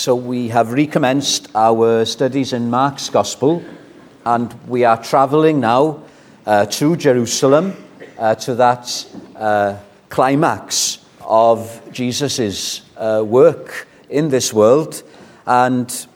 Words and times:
so 0.00 0.14
we 0.14 0.48
have 0.48 0.72
recommenced 0.72 1.48
our 1.54 2.06
studies 2.06 2.54
in 2.54 2.70
Mark's 2.70 3.10
Gospel, 3.10 3.62
and 4.24 4.50
we 4.66 4.82
are 4.82 4.96
travelling 4.96 5.60
now 5.60 6.02
uh, 6.46 6.64
to 6.64 6.96
Jerusalem 6.96 7.76
uh, 8.18 8.34
to 8.36 8.54
that 8.54 9.06
uh, 9.36 9.76
climax 10.08 11.04
of 11.20 11.82
Jesus' 11.92 12.80
uh, 12.96 13.22
work 13.26 13.86
in 14.08 14.30
this 14.30 14.54
world. 14.54 15.02
And 15.46 16.06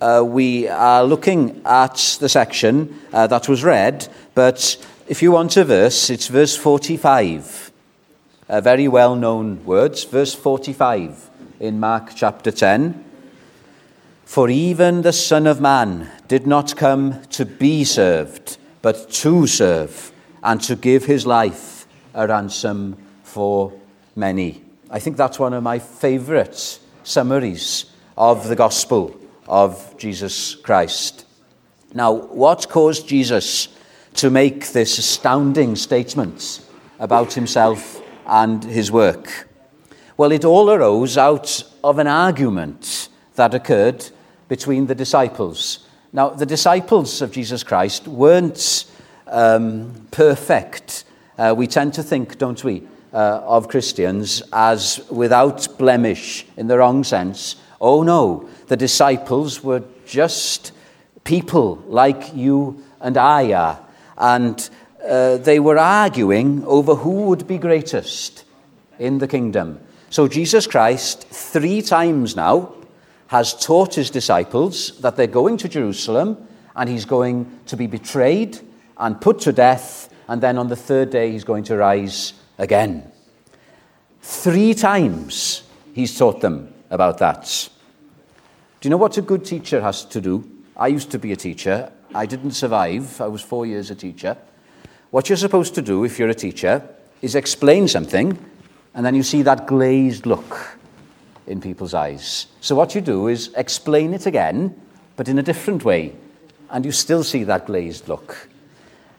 uh, 0.00 0.24
we 0.26 0.66
are 0.68 1.04
looking 1.04 1.60
at 1.66 2.16
the 2.20 2.28
section 2.30 2.98
uh, 3.12 3.26
that 3.26 3.50
was 3.50 3.62
read, 3.62 4.08
but 4.34 4.82
if 5.08 5.20
you 5.20 5.32
want 5.32 5.58
a 5.58 5.64
verse, 5.66 6.08
it's 6.08 6.28
verse 6.28 6.56
45. 6.56 7.70
very 8.48 8.88
well 8.88 9.14
known 9.14 9.62
words, 9.66 10.04
verse 10.04 10.34
45 10.34 11.28
in 11.60 11.78
Mark 11.78 12.12
chapter 12.14 12.50
10. 12.50 13.09
For 14.30 14.48
even 14.48 15.02
the 15.02 15.12
Son 15.12 15.48
of 15.48 15.60
Man 15.60 16.08
did 16.28 16.46
not 16.46 16.76
come 16.76 17.20
to 17.30 17.44
be 17.44 17.82
served, 17.82 18.58
but 18.80 19.10
to 19.10 19.48
serve, 19.48 20.12
and 20.44 20.60
to 20.60 20.76
give 20.76 21.04
his 21.04 21.26
life 21.26 21.88
a 22.14 22.28
ransom 22.28 22.96
for 23.24 23.72
many. 24.14 24.62
I 24.88 25.00
think 25.00 25.16
that's 25.16 25.40
one 25.40 25.52
of 25.52 25.64
my 25.64 25.80
favourite 25.80 26.78
summaries 27.02 27.86
of 28.16 28.46
the 28.46 28.54
gospel 28.54 29.18
of 29.48 29.96
Jesus 29.98 30.54
Christ. 30.54 31.26
Now, 31.92 32.12
what 32.12 32.68
caused 32.68 33.08
Jesus 33.08 33.66
to 34.14 34.30
make 34.30 34.68
this 34.68 34.96
astounding 34.96 35.74
statement 35.74 36.64
about 37.00 37.32
himself 37.32 38.00
and 38.26 38.62
his 38.62 38.92
work? 38.92 39.48
Well, 40.16 40.30
it 40.30 40.44
all 40.44 40.70
arose 40.70 41.18
out 41.18 41.64
of 41.82 41.98
an 41.98 42.06
argument 42.06 43.08
that 43.34 43.54
occurred 43.54 44.08
between 44.50 44.86
the 44.86 44.96
disciples. 44.96 45.86
Now, 46.12 46.30
the 46.30 46.44
disciples 46.44 47.22
of 47.22 47.30
Jesus 47.30 47.62
Christ 47.62 48.08
weren't 48.08 48.84
um, 49.28 50.08
perfect. 50.10 51.04
Uh, 51.38 51.54
we 51.56 51.68
tend 51.68 51.94
to 51.94 52.02
think, 52.02 52.36
don't 52.36 52.62
we, 52.64 52.82
uh, 53.12 53.42
of 53.44 53.68
Christians 53.68 54.42
as 54.52 55.08
without 55.08 55.78
blemish 55.78 56.44
in 56.56 56.66
the 56.66 56.78
wrong 56.78 57.04
sense. 57.04 57.54
Oh 57.80 58.02
no, 58.02 58.48
the 58.66 58.76
disciples 58.76 59.62
were 59.62 59.84
just 60.04 60.72
people 61.22 61.76
like 61.86 62.34
you 62.34 62.82
and 63.00 63.16
I 63.16 63.52
are. 63.52 63.78
And 64.18 64.68
uh, 65.08 65.36
they 65.36 65.60
were 65.60 65.78
arguing 65.78 66.64
over 66.64 66.96
who 66.96 67.22
would 67.28 67.46
be 67.46 67.56
greatest 67.56 68.44
in 68.98 69.18
the 69.18 69.28
kingdom. 69.28 69.78
So 70.10 70.26
Jesus 70.26 70.66
Christ, 70.66 71.28
three 71.28 71.82
times 71.82 72.34
now, 72.34 72.74
has 73.30 73.54
taught 73.54 73.94
his 73.94 74.10
disciples 74.10 74.98
that 74.98 75.14
they're 75.14 75.28
going 75.28 75.56
to 75.56 75.68
Jerusalem 75.68 76.36
and 76.74 76.88
he's 76.88 77.04
going 77.04 77.60
to 77.66 77.76
be 77.76 77.86
betrayed 77.86 78.58
and 78.98 79.20
put 79.20 79.38
to 79.38 79.52
death, 79.52 80.12
and 80.26 80.40
then 80.40 80.58
on 80.58 80.66
the 80.66 80.74
third 80.74 81.10
day 81.10 81.30
he's 81.30 81.44
going 81.44 81.62
to 81.62 81.76
rise 81.76 82.32
again. 82.58 83.08
Three 84.20 84.74
times 84.74 85.62
he's 85.94 86.18
taught 86.18 86.40
them 86.40 86.74
about 86.90 87.18
that. 87.18 87.68
Do 88.80 88.88
you 88.88 88.90
know 88.90 88.96
what 88.96 89.16
a 89.16 89.22
good 89.22 89.44
teacher 89.44 89.80
has 89.80 90.04
to 90.06 90.20
do? 90.20 90.44
I 90.76 90.88
used 90.88 91.12
to 91.12 91.18
be 91.20 91.30
a 91.30 91.36
teacher. 91.36 91.92
I 92.12 92.26
didn't 92.26 92.50
survive. 92.50 93.20
I 93.20 93.28
was 93.28 93.42
four 93.42 93.64
years 93.64 93.92
a 93.92 93.94
teacher. 93.94 94.36
What 95.12 95.28
you're 95.28 95.36
supposed 95.36 95.76
to 95.76 95.82
do 95.82 96.02
if 96.02 96.18
you're 96.18 96.30
a 96.30 96.34
teacher 96.34 96.82
is 97.22 97.36
explain 97.36 97.86
something, 97.86 98.36
and 98.92 99.06
then 99.06 99.14
you 99.14 99.22
see 99.22 99.42
that 99.42 99.68
glazed 99.68 100.26
look 100.26 100.79
in 101.50 101.60
people's 101.60 101.94
eyes. 101.94 102.46
So, 102.60 102.74
what 102.74 102.94
you 102.94 103.00
do 103.00 103.28
is 103.28 103.52
explain 103.56 104.14
it 104.14 104.24
again, 104.26 104.80
but 105.16 105.28
in 105.28 105.38
a 105.38 105.42
different 105.42 105.84
way, 105.84 106.14
and 106.70 106.84
you 106.84 106.92
still 106.92 107.24
see 107.24 107.44
that 107.44 107.66
glazed 107.66 108.08
look. 108.08 108.48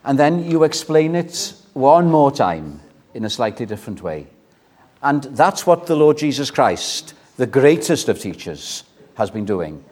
And 0.04 0.18
then 0.18 0.50
you 0.50 0.64
explain 0.64 1.14
it 1.14 1.54
one 1.74 2.10
more 2.10 2.32
time 2.32 2.80
in 3.14 3.24
a 3.24 3.30
slightly 3.30 3.66
different 3.66 4.02
way. 4.02 4.26
And 5.02 5.22
that's 5.24 5.66
what 5.66 5.86
the 5.86 5.96
Lord 5.96 6.18
Jesus 6.18 6.50
Christ, 6.50 7.14
the 7.36 7.46
greatest 7.46 8.08
of 8.08 8.18
teachers, 8.18 8.84
has 9.14 9.30
been 9.30 9.44
doing. 9.44 9.84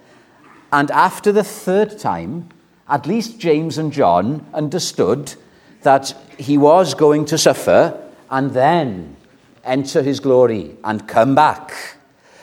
And 0.72 0.90
after 0.90 1.32
the 1.32 1.44
third 1.44 1.98
time, 1.98 2.48
at 2.88 3.06
least 3.06 3.38
James 3.38 3.76
and 3.76 3.92
John 3.92 4.46
understood 4.54 5.34
that 5.82 6.14
he 6.38 6.56
was 6.56 6.94
going 6.94 7.24
to 7.26 7.38
suffer 7.38 8.00
and 8.30 8.52
then 8.52 9.16
enter 9.64 10.02
his 10.02 10.20
glory 10.20 10.76
and 10.84 11.06
come 11.06 11.34
back. 11.34 11.99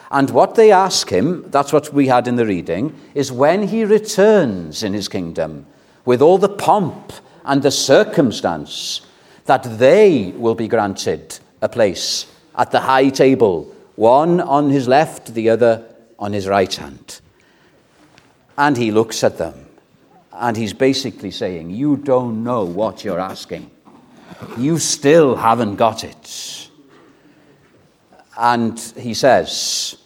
And 0.10 0.30
what 0.30 0.56
they 0.56 0.72
ask 0.72 1.10
him, 1.10 1.50
that's 1.50 1.74
what 1.74 1.94
we 1.94 2.08
had 2.08 2.28
in 2.28 2.38
the 2.38 2.46
reading, 2.46 2.96
is 3.14 3.32
when 3.32 3.68
he 3.68 3.84
returns 3.84 4.84
in 4.84 4.94
his 4.94 5.08
kingdom 5.08 5.66
with 6.06 6.22
all 6.22 6.38
the 6.38 6.50
pomp 6.50 7.12
and 7.44 7.62
the 7.62 7.72
circumstance, 7.72 9.02
that 9.46 9.64
they 9.80 10.34
will 10.36 10.56
be 10.56 10.68
granted 10.68 11.40
a 11.62 11.70
place 11.70 12.28
at 12.56 12.72
the 12.72 12.82
high 12.82 13.10
table, 13.10 13.74
one 13.96 14.40
on 14.40 14.70
his 14.70 14.88
left, 14.88 15.34
the 15.34 15.50
other 15.50 15.84
on 16.20 16.34
his 16.34 16.48
right 16.48 16.74
hand. 16.74 17.22
And 18.58 18.76
he 18.76 18.92
looks 18.92 19.24
at 19.24 19.38
them 19.38 19.68
and 20.34 20.56
he's 20.56 20.74
basically 20.74 21.32
saying, 21.32 21.70
You 21.70 21.98
don't 21.98 22.44
know 22.44 22.64
what 22.64 23.04
you're 23.04 23.20
asking. 23.20 23.72
You 24.58 24.78
still 24.78 25.36
haven't 25.36 25.76
got 25.76 26.04
it. 26.04 26.67
And 28.38 28.80
he 28.96 29.16
says, 29.16 29.98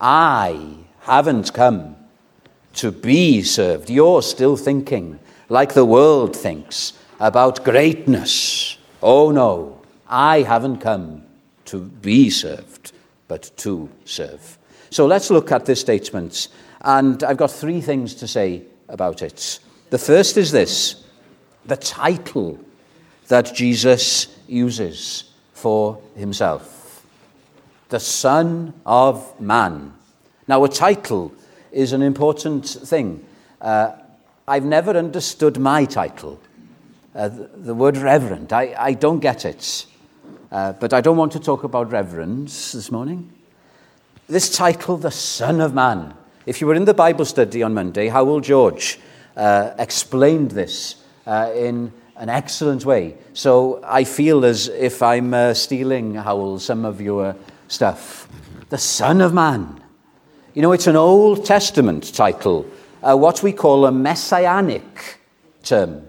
I 0.00 0.76
haven't 1.00 1.52
come 1.52 1.96
to 2.74 2.92
be 2.92 3.42
served. 3.42 3.90
You're 3.90 4.22
still 4.22 4.56
thinking 4.56 5.18
like 5.48 5.74
the 5.74 5.84
world 5.84 6.36
thinks 6.36 6.92
about 7.18 7.64
greatness. 7.64 8.78
Oh 9.02 9.32
no, 9.32 9.82
I 10.08 10.42
haven't 10.42 10.78
come 10.78 11.24
to 11.66 11.80
be 11.80 12.30
served, 12.30 12.92
but 13.26 13.50
to 13.58 13.90
serve. 14.04 14.58
So 14.90 15.06
let's 15.06 15.30
look 15.30 15.50
at 15.50 15.66
this 15.66 15.80
statement. 15.80 16.48
And 16.82 17.22
I've 17.24 17.36
got 17.36 17.50
three 17.50 17.80
things 17.80 18.14
to 18.16 18.28
say 18.28 18.62
about 18.88 19.22
it. 19.22 19.58
The 19.90 19.98
first 19.98 20.36
is 20.36 20.52
this 20.52 21.04
the 21.64 21.76
title 21.76 22.58
that 23.28 23.54
Jesus 23.54 24.28
uses 24.46 25.32
for 25.52 26.00
himself 26.16 26.81
the 27.92 28.00
Son 28.00 28.72
of 28.86 29.38
Man. 29.38 29.92
Now, 30.48 30.64
a 30.64 30.68
title 30.68 31.30
is 31.70 31.92
an 31.92 32.00
important 32.00 32.66
thing. 32.66 33.24
Uh, 33.60 33.92
I've 34.48 34.64
never 34.64 34.92
understood 34.92 35.58
my 35.58 35.84
title. 35.84 36.40
Uh, 37.14 37.28
the, 37.28 37.50
the, 37.54 37.74
word 37.74 37.98
reverend, 37.98 38.50
I, 38.50 38.74
I 38.78 38.94
don't 38.94 39.20
get 39.20 39.44
it. 39.44 39.86
Uh, 40.50 40.72
but 40.72 40.94
I 40.94 41.02
don't 41.02 41.18
want 41.18 41.32
to 41.32 41.38
talk 41.38 41.64
about 41.64 41.92
reverence 41.92 42.72
this 42.72 42.90
morning. 42.90 43.30
This 44.26 44.56
title, 44.56 44.96
the 44.96 45.10
Son 45.10 45.60
of 45.60 45.74
Man. 45.74 46.14
If 46.46 46.62
you 46.62 46.66
were 46.66 46.74
in 46.74 46.86
the 46.86 46.94
Bible 46.94 47.26
study 47.26 47.62
on 47.62 47.74
Monday, 47.74 48.08
Howell 48.08 48.40
George 48.40 48.98
uh, 49.36 49.72
explained 49.78 50.52
this 50.52 50.96
uh, 51.26 51.52
in 51.54 51.92
an 52.16 52.30
excellent 52.30 52.86
way. 52.86 53.16
So 53.34 53.82
I 53.84 54.04
feel 54.04 54.46
as 54.46 54.68
if 54.68 55.02
I'm 55.02 55.34
uh, 55.34 55.52
stealing, 55.52 56.14
Howell, 56.14 56.58
some 56.58 56.86
of 56.86 56.98
your 56.98 57.36
stuff. 57.72 58.28
The 58.68 58.78
Son 58.78 59.20
of 59.20 59.32
Man. 59.32 59.82
You 60.54 60.62
know, 60.62 60.72
it's 60.72 60.86
an 60.86 60.96
Old 60.96 61.46
Testament 61.46 62.14
title, 62.14 62.66
uh, 63.02 63.16
what 63.16 63.42
we 63.42 63.52
call 63.52 63.86
a 63.86 63.92
messianic 63.92 65.18
term. 65.62 66.06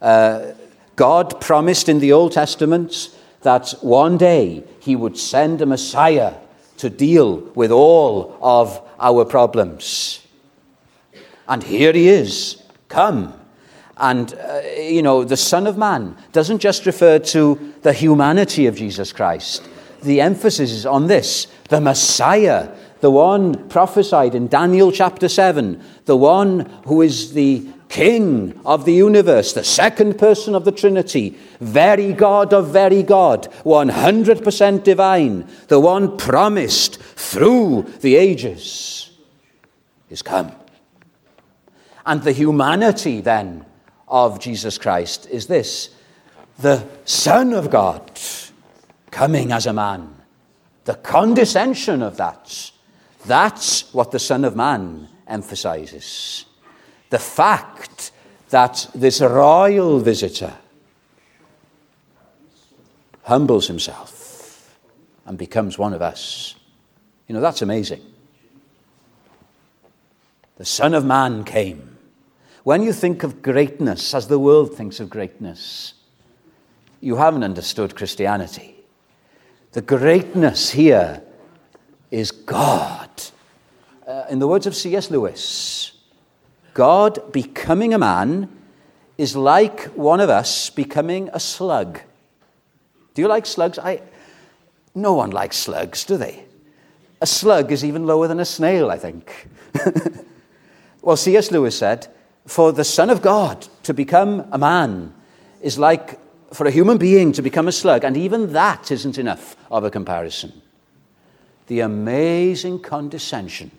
Uh, 0.00 0.52
God 0.94 1.40
promised 1.40 1.88
in 1.88 1.98
the 1.98 2.12
Old 2.12 2.32
Testament 2.32 3.16
that 3.42 3.70
one 3.80 4.16
day 4.16 4.62
he 4.80 4.94
would 4.94 5.18
send 5.18 5.60
a 5.60 5.66
Messiah 5.66 6.34
to 6.76 6.88
deal 6.88 7.38
with 7.54 7.72
all 7.72 8.38
of 8.40 8.80
our 9.00 9.24
problems. 9.24 10.24
And 11.48 11.62
here 11.62 11.92
he 11.92 12.08
is, 12.08 12.62
come. 12.88 13.34
And, 13.96 14.34
uh, 14.34 14.60
you 14.78 15.02
know, 15.02 15.24
the 15.24 15.36
Son 15.36 15.66
of 15.66 15.76
Man 15.76 16.16
doesn't 16.32 16.60
just 16.60 16.86
refer 16.86 17.18
to 17.18 17.74
the 17.82 17.92
humanity 17.92 18.66
of 18.66 18.76
Jesus 18.76 19.12
Christ, 19.12 19.68
the 20.02 20.20
emphasis 20.20 20.70
is 20.70 20.86
on 20.86 21.06
this 21.06 21.46
the 21.68 21.80
Messiah, 21.80 22.68
the 23.00 23.10
one 23.10 23.68
prophesied 23.68 24.34
in 24.34 24.48
Daniel 24.48 24.92
chapter 24.92 25.28
7, 25.28 25.82
the 26.04 26.16
one 26.16 26.60
who 26.86 27.02
is 27.02 27.32
the 27.32 27.66
King 27.88 28.58
of 28.64 28.86
the 28.86 28.92
universe, 28.94 29.52
the 29.52 29.64
second 29.64 30.18
person 30.18 30.54
of 30.54 30.64
the 30.64 30.72
Trinity, 30.72 31.36
very 31.60 32.14
God 32.14 32.54
of 32.54 32.68
very 32.68 33.02
God, 33.02 33.52
100% 33.64 34.82
divine, 34.82 35.46
the 35.68 35.78
one 35.78 36.16
promised 36.16 36.98
through 37.00 37.82
the 38.00 38.16
ages, 38.16 39.10
is 40.08 40.22
come. 40.22 40.52
And 42.06 42.22
the 42.22 42.32
humanity 42.32 43.20
then 43.20 43.66
of 44.08 44.40
Jesus 44.40 44.78
Christ 44.78 45.28
is 45.30 45.46
this 45.46 45.90
the 46.58 46.86
Son 47.04 47.52
of 47.52 47.70
God 47.70 48.18
coming 49.12 49.52
as 49.52 49.66
a 49.66 49.72
man. 49.72 50.16
The 50.84 50.94
condescension 50.94 52.02
of 52.02 52.16
that, 52.16 52.72
That's 53.24 53.94
what 53.94 54.10
the 54.10 54.18
Son 54.18 54.44
of 54.44 54.56
Man 54.56 55.08
emphasizes. 55.28 56.44
The 57.10 57.20
fact 57.20 58.10
that 58.50 58.88
this 58.94 59.20
royal 59.20 60.00
visitor 60.00 60.54
humbles 63.22 63.68
himself 63.68 64.76
and 65.24 65.38
becomes 65.38 65.78
one 65.78 65.94
of 65.94 66.02
us. 66.02 66.56
You 67.28 67.34
know, 67.36 67.40
that's 67.40 67.62
amazing. 67.62 68.02
The 70.56 70.64
Son 70.64 70.94
of 70.94 71.04
Man 71.04 71.44
came. 71.44 71.96
When 72.64 72.82
you 72.82 72.92
think 72.92 73.22
of 73.22 73.40
greatness 73.40 74.14
as 74.14 74.26
the 74.26 74.38
world 74.38 74.74
thinks 74.74 74.98
of 75.00 75.10
greatness, 75.10 75.94
you 77.00 77.16
haven't 77.16 77.44
understood 77.44 77.94
Christianity. 77.94 78.71
The 79.72 79.80
greatness 79.80 80.70
here 80.70 81.22
is 82.10 82.30
God. 82.30 83.08
Uh, 84.06 84.24
in 84.28 84.38
the 84.38 84.46
words 84.46 84.66
of 84.66 84.76
C.S. 84.76 85.10
Lewis, 85.10 85.92
God 86.74 87.32
becoming 87.32 87.94
a 87.94 87.98
man 87.98 88.50
is 89.16 89.34
like 89.34 89.84
one 89.94 90.20
of 90.20 90.28
us 90.28 90.68
becoming 90.68 91.30
a 91.32 91.40
slug. 91.40 92.00
Do 93.14 93.22
you 93.22 93.28
like 93.28 93.46
slugs? 93.46 93.78
I, 93.78 94.02
no 94.94 95.14
one 95.14 95.30
likes 95.30 95.56
slugs, 95.56 96.04
do 96.04 96.18
they? 96.18 96.44
A 97.22 97.26
slug 97.26 97.72
is 97.72 97.82
even 97.82 98.04
lower 98.04 98.28
than 98.28 98.40
a 98.40 98.44
snail, 98.44 98.90
I 98.90 98.98
think. 98.98 99.48
well, 101.02 101.16
C.S. 101.16 101.50
Lewis 101.50 101.78
said, 101.78 102.08
For 102.46 102.72
the 102.72 102.84
Son 102.84 103.08
of 103.08 103.22
God 103.22 103.68
to 103.84 103.94
become 103.94 104.46
a 104.52 104.58
man 104.58 105.14
is 105.62 105.78
like 105.78 106.18
for 106.52 106.66
a 106.66 106.70
human 106.70 106.98
being 106.98 107.32
to 107.32 107.42
become 107.42 107.68
a 107.68 107.72
slug, 107.72 108.04
and 108.04 108.16
even 108.16 108.52
that 108.52 108.90
isn't 108.90 109.18
enough 109.18 109.56
of 109.70 109.84
a 109.84 109.90
comparison 109.90 110.62
the 111.66 111.80
amazing 111.80 112.78
condescension 112.78 113.70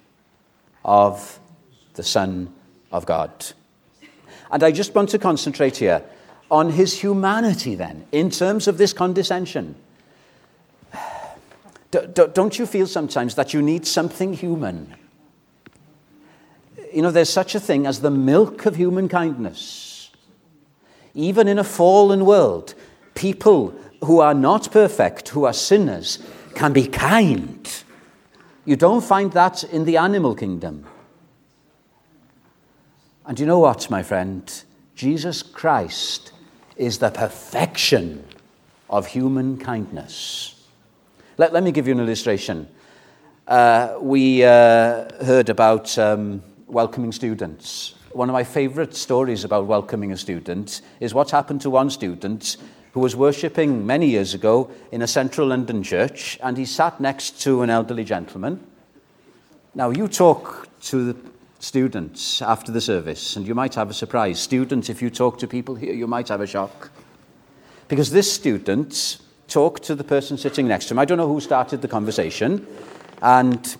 of 0.84 1.40
the 1.94 2.02
Son 2.02 2.52
of 2.92 3.06
God. 3.06 3.31
And 4.50 4.64
I 4.64 4.72
just 4.72 4.96
want 4.96 5.10
to 5.10 5.20
concentrate 5.20 5.78
here 5.78 6.04
on 6.50 6.72
his 6.72 7.00
humanity, 7.00 7.75
then, 7.75 8.06
in 8.12 8.30
terms 8.30 8.68
of 8.68 8.78
this 8.78 8.94
condescension. 8.94 9.75
Don't 11.92 12.58
you 12.58 12.66
feel 12.66 12.88
sometimes 12.88 13.36
that 13.36 13.54
you 13.54 13.62
need 13.62 13.86
something 13.86 14.34
human? 14.34 14.96
You 16.92 17.04
know, 17.04 17.12
there's 17.12 17.30
such 17.30 17.54
a 17.54 17.60
thing 17.60 17.86
as 17.86 18.02
the 18.02 18.12
milk 18.12 18.66
of 18.66 18.75
human 18.75 19.08
kindness. 19.08 19.93
Even 21.15 21.48
in 21.48 21.60
a 21.60 21.63
fallen 21.63 22.25
world, 22.25 22.74
people 23.13 23.74
who 24.04 24.19
are 24.19 24.33
not 24.33 24.71
perfect, 24.71 25.30
who 25.30 25.45
are 25.45 25.54
sinners, 25.54 26.19
can 26.56 26.74
be 26.74 26.88
kind. 26.88 27.83
You 28.65 28.75
don't 28.75 29.04
find 29.04 29.31
that 29.33 29.63
in 29.63 29.86
the 29.86 29.98
animal 29.98 30.36
kingdom. 30.36 30.86
And 33.25 33.39
you 33.39 33.45
know 33.45 33.60
what, 33.60 33.89
my 33.89 34.04
friend? 34.04 34.63
Jesus 34.95 35.42
Christ 35.42 36.33
is 36.75 36.98
the 36.98 37.10
perfection 37.10 38.25
of 38.89 39.07
human 39.07 39.57
kindness. 39.57 40.68
Let, 41.38 41.54
let 41.54 41.63
me 41.63 41.71
give 41.71 41.88
you 41.88 41.94
an 41.94 42.00
illustration. 42.00 42.68
Uh, 43.48 43.98
we 44.00 44.44
uh, 44.44 45.10
heard 45.24 45.50
about 45.50 45.98
um, 45.98 46.44
welcoming 46.68 47.12
students. 47.12 47.95
One 48.13 48.30
of 48.30 48.33
my 48.33 48.44
favorite 48.44 48.95
stories 48.95 49.44
about 49.44 49.65
welcoming 49.65 50.12
a 50.12 50.18
student 50.18 50.81
is 51.00 51.15
what 51.15 51.31
happened 51.31 51.62
to 51.62 51.71
one 51.71 51.89
student 51.89 52.57
who 52.92 53.00
was 53.00 53.15
worshipping 53.15 53.88
many 53.88 54.06
years 54.06 54.36
ago 54.36 54.69
in 54.92 55.01
a 55.01 55.07
central 55.07 55.48
London 55.48 55.81
church, 55.81 56.38
and 56.44 56.56
he 56.56 56.65
sat 56.65 57.01
next 57.01 57.42
to 57.42 57.63
an 57.63 57.71
elderly 57.71 58.04
gentleman. 58.04 58.60
Now, 59.74 59.89
you 59.89 60.07
talk 60.07 60.68
to 60.81 61.13
the 61.13 61.19
students 61.57 62.39
after 62.44 62.71
the 62.71 62.81
service, 62.81 63.36
and 63.36 63.48
you 63.48 63.56
might 63.56 63.74
have 63.74 63.89
a 63.89 63.95
surprise. 63.95 64.39
Students, 64.39 64.89
if 64.89 65.01
you 65.01 65.10
talk 65.10 65.39
to 65.39 65.48
people 65.48 65.74
here, 65.74 65.94
you 65.94 66.06
might 66.06 66.27
have 66.27 66.42
a 66.42 66.48
shock. 66.48 66.92
Because 67.88 68.12
this 68.12 68.31
student 68.31 69.18
talked 69.48 69.81
to 69.83 69.95
the 69.95 70.04
person 70.04 70.38
sitting 70.38 70.68
next 70.68 70.86
to 70.86 70.94
him. 70.94 71.00
I 71.00 71.06
don't 71.06 71.18
know 71.18 71.27
who 71.27 71.42
started 71.42 71.81
the 71.81 71.88
conversation, 71.88 72.68
and 73.24 73.75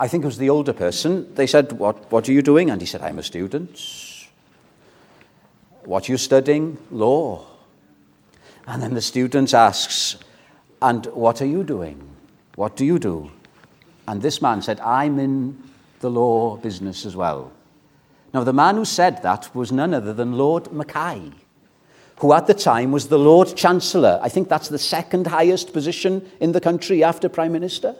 I 0.00 0.08
think 0.08 0.24
it 0.24 0.26
was 0.26 0.38
the 0.38 0.48
older 0.48 0.72
person. 0.72 1.32
They 1.34 1.46
said, 1.46 1.72
What, 1.72 2.10
what 2.10 2.26
are 2.26 2.32
you 2.32 2.40
doing? 2.40 2.70
And 2.70 2.80
he 2.80 2.86
said, 2.86 3.02
I'm 3.02 3.18
a 3.18 3.22
student. 3.22 3.78
What 5.84 6.08
are 6.08 6.12
you 6.12 6.18
studying? 6.18 6.78
Law. 6.90 7.44
And 8.66 8.82
then 8.82 8.94
the 8.94 9.02
student 9.02 9.52
asks, 9.52 10.16
And 10.80 11.04
what 11.06 11.42
are 11.42 11.46
you 11.46 11.62
doing? 11.62 12.02
What 12.56 12.76
do 12.76 12.86
you 12.86 12.98
do? 12.98 13.30
And 14.08 14.22
this 14.22 14.40
man 14.40 14.62
said, 14.62 14.80
I'm 14.80 15.18
in 15.18 15.62
the 16.00 16.10
law 16.10 16.56
business 16.56 17.04
as 17.04 17.14
well. 17.14 17.52
Now, 18.32 18.42
the 18.42 18.54
man 18.54 18.76
who 18.76 18.86
said 18.86 19.22
that 19.22 19.54
was 19.54 19.70
none 19.70 19.92
other 19.92 20.14
than 20.14 20.38
Lord 20.38 20.72
Mackay, 20.72 21.30
who 22.20 22.32
at 22.32 22.46
the 22.46 22.54
time 22.54 22.90
was 22.90 23.08
the 23.08 23.18
Lord 23.18 23.54
Chancellor. 23.54 24.18
I 24.22 24.30
think 24.30 24.48
that's 24.48 24.68
the 24.68 24.78
second 24.78 25.26
highest 25.26 25.74
position 25.74 26.26
in 26.40 26.52
the 26.52 26.60
country 26.60 27.04
after 27.04 27.28
Prime 27.28 27.52
Minister. 27.52 27.94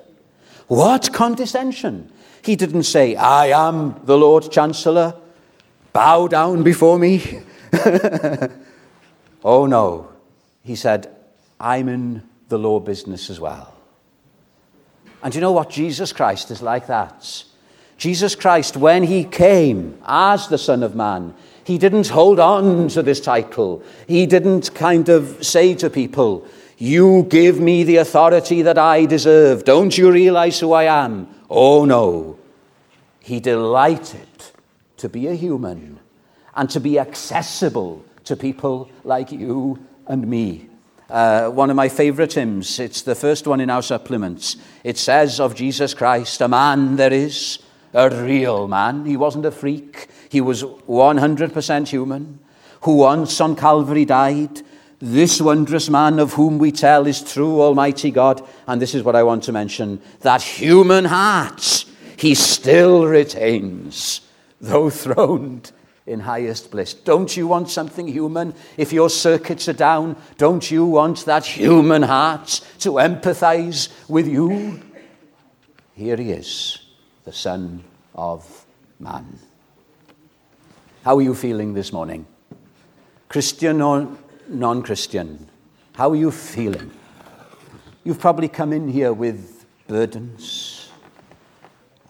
What 0.70 1.12
condescension! 1.12 2.12
He 2.44 2.55
didn't 2.55 2.84
say, 2.84 3.17
I 3.17 3.46
am 3.46 4.00
the 4.05 4.17
Lord 4.17 4.52
Chancellor, 4.52 5.17
bow 5.93 6.28
down 6.28 6.62
before 6.62 6.96
me. 6.96 7.40
oh 9.44 9.67
no. 9.67 10.12
He 10.62 10.76
said, 10.76 11.12
I'm 11.58 11.88
in 11.88 12.22
the 12.49 12.56
law 12.56 12.78
business 12.78 13.31
as 13.31 13.40
well. 13.40 13.75
And 15.25 15.34
you 15.34 15.40
know 15.40 15.50
what? 15.50 15.70
Jesus 15.70 16.12
Christ 16.12 16.52
is 16.52 16.62
like 16.62 16.87
that. 16.87 17.43
Jesus 17.96 18.37
Christ, 18.37 18.76
when 18.76 19.02
he 19.02 19.25
came 19.25 19.99
as 20.06 20.46
the 20.46 20.56
Son 20.56 20.84
of 20.84 20.94
Man, 20.94 21.34
he 21.64 21.78
didn't 21.78 22.11
hold 22.11 22.38
on 22.38 22.87
to 22.90 23.02
this 23.02 23.20
title. 23.20 23.82
He 24.06 24.25
didn't 24.25 24.72
kind 24.72 25.08
of 25.08 25.44
say 25.44 25.75
to 25.75 25.90
people, 25.90 26.46
You 26.82 27.25
give 27.25 27.61
me 27.61 27.85
the 27.85 27.99
authority 27.99 28.62
that 28.62 28.79
I 28.79 29.05
deserve. 29.05 29.65
Don't 29.65 29.99
you 29.99 30.11
realize 30.11 30.59
who 30.61 30.73
I 30.73 30.85
am? 30.85 31.29
Oh, 31.50 31.85
no. 31.85 32.38
He 33.21 33.38
delighted 33.38 34.27
to 34.97 35.11
be 35.11 35.27
a 35.27 35.35
human 35.35 36.00
and 36.55 36.71
to 36.71 36.81
be 36.81 36.99
accessible 36.99 38.03
to 38.25 38.35
people 38.35 38.91
like 39.05 39.31
you 39.31 39.79
and 40.06 40.27
me. 40.27 40.71
Uh, 41.11 41.50
one 41.50 41.69
of 41.69 41.77
my 41.77 41.91
favorite 41.91 42.32
hymns, 42.32 42.81
it's 42.81 43.03
the 43.03 43.15
first 43.15 43.47
one 43.47 43.61
in 43.61 43.69
our 43.69 43.82
supplements. 43.82 44.56
It 44.82 44.97
says 44.97 45.38
of 45.38 45.55
Jesus 45.55 45.93
Christ, 45.93 46.41
a 46.41 46.49
man 46.49 46.97
there 46.97 47.12
is, 47.12 47.59
a 47.93 48.09
real 48.09 48.69
man. 48.69 49.05
He 49.05 49.19
wasn't 49.19 49.44
a 49.44 49.51
freak, 49.51 50.08
he 50.31 50.41
was 50.41 50.63
100% 50.63 51.89
human, 51.89 52.39
who 52.82 52.96
once 52.96 53.39
on 53.39 53.55
Calvary 53.55 54.06
died. 54.06 54.63
This 55.00 55.40
wondrous 55.40 55.88
man 55.88 56.19
of 56.19 56.34
whom 56.34 56.58
we 56.58 56.72
tell 56.72 57.06
is 57.06 57.22
true, 57.22 57.62
Almighty 57.62 58.10
God. 58.10 58.46
And 58.66 58.82
this 58.82 58.94
is 58.94 59.02
what 59.02 59.16
I 59.16 59.22
want 59.22 59.44
to 59.44 59.52
mention 59.52 60.00
that 60.20 60.42
human 60.42 61.06
heart 61.06 61.86
he 62.19 62.34
still 62.34 63.06
retains, 63.06 64.20
though 64.60 64.90
throned 64.90 65.72
in 66.06 66.20
highest 66.20 66.70
bliss. 66.70 66.92
Don't 66.92 67.34
you 67.34 67.46
want 67.46 67.70
something 67.70 68.06
human? 68.06 68.52
If 68.76 68.92
your 68.92 69.08
circuits 69.08 69.69
are 69.70 69.72
down, 69.72 70.16
don't 70.36 70.70
you 70.70 70.84
want 70.84 71.24
that 71.24 71.46
human 71.46 72.02
heart 72.02 72.60
to 72.80 72.90
empathize 72.90 73.88
with 74.06 74.28
you? 74.28 74.82
Here 75.94 76.16
he 76.16 76.32
is, 76.32 76.78
the 77.24 77.32
Son 77.32 77.82
of 78.14 78.66
Man. 78.98 79.38
How 81.04 81.16
are 81.16 81.22
you 81.22 81.34
feeling 81.34 81.72
this 81.72 81.90
morning? 81.90 82.26
Christian 83.30 83.80
or 83.80 84.08
non 84.50 84.82
Christian? 84.82 85.48
How 85.94 86.10
are 86.10 86.16
you 86.16 86.30
feeling? 86.30 86.90
You've 88.04 88.19
probably 88.19 88.48
come 88.48 88.72
in 88.72 88.88
here 88.88 89.12
with 89.12 89.66
burdens. 89.86 90.90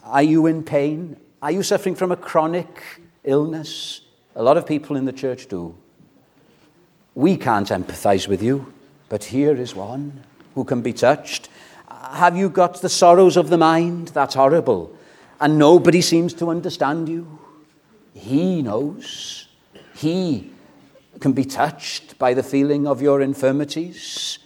Are 0.05 0.23
you 0.23 0.47
in 0.47 0.63
pain? 0.63 1.17
Are 1.43 1.51
you 1.51 1.63
suffering 1.63 1.95
from 1.95 2.13
a 2.13 2.17
chronic 2.17 2.83
illness. 3.25 4.03
A 4.35 4.43
lot 4.43 4.57
of 4.57 4.67
people 4.67 4.97
in 4.97 5.05
the 5.05 5.13
church 5.13 5.49
do. 5.49 5.77
We 7.15 7.37
can't 7.37 7.69
empathize 7.69 8.29
with 8.29 8.43
you, 8.43 8.73
but 9.09 9.25
here 9.25 9.55
is 9.55 9.75
one 9.75 10.23
who 10.55 10.65
can 10.65 10.83
be 10.83 10.93
touched. 10.93 11.49
Have 11.89 12.37
you 12.37 12.49
got 12.49 12.81
the 12.81 12.89
sorrows 12.89 13.37
of 13.37 13.51
the 13.51 13.59
mind? 13.59 14.09
That's 14.09 14.35
horrible. 14.35 14.97
And 15.41 15.59
nobody 15.59 16.01
seems 16.01 16.35
to 16.35 16.51
understand 16.51 17.09
you. 17.09 17.39
He 18.15 18.63
knows. 18.63 19.49
He 19.95 20.51
can 21.21 21.33
be 21.33 21.45
touched 21.45 22.19
by 22.19 22.35
the 22.35 22.43
feeling 22.43 22.87
of 22.87 23.03
your 23.03 23.21
infirmities. 23.21 24.39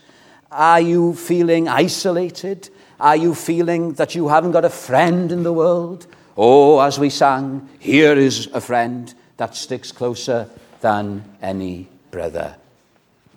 Are 0.50 0.80
you 0.80 1.14
feeling 1.14 1.68
isolated? 1.68 2.68
Are 3.00 3.16
you 3.16 3.34
feeling 3.34 3.94
that 3.94 4.14
you 4.14 4.28
haven't 4.28 4.52
got 4.52 4.64
a 4.64 4.70
friend 4.70 5.32
in 5.32 5.42
the 5.42 5.52
world? 5.52 6.06
Oh, 6.36 6.80
as 6.80 6.98
we 6.98 7.10
sang, 7.10 7.68
here 7.78 8.16
is 8.18 8.48
a 8.52 8.60
friend 8.60 9.12
that 9.36 9.54
sticks 9.54 9.92
closer 9.92 10.48
than 10.80 11.24
any 11.40 11.88
brother. 12.10 12.56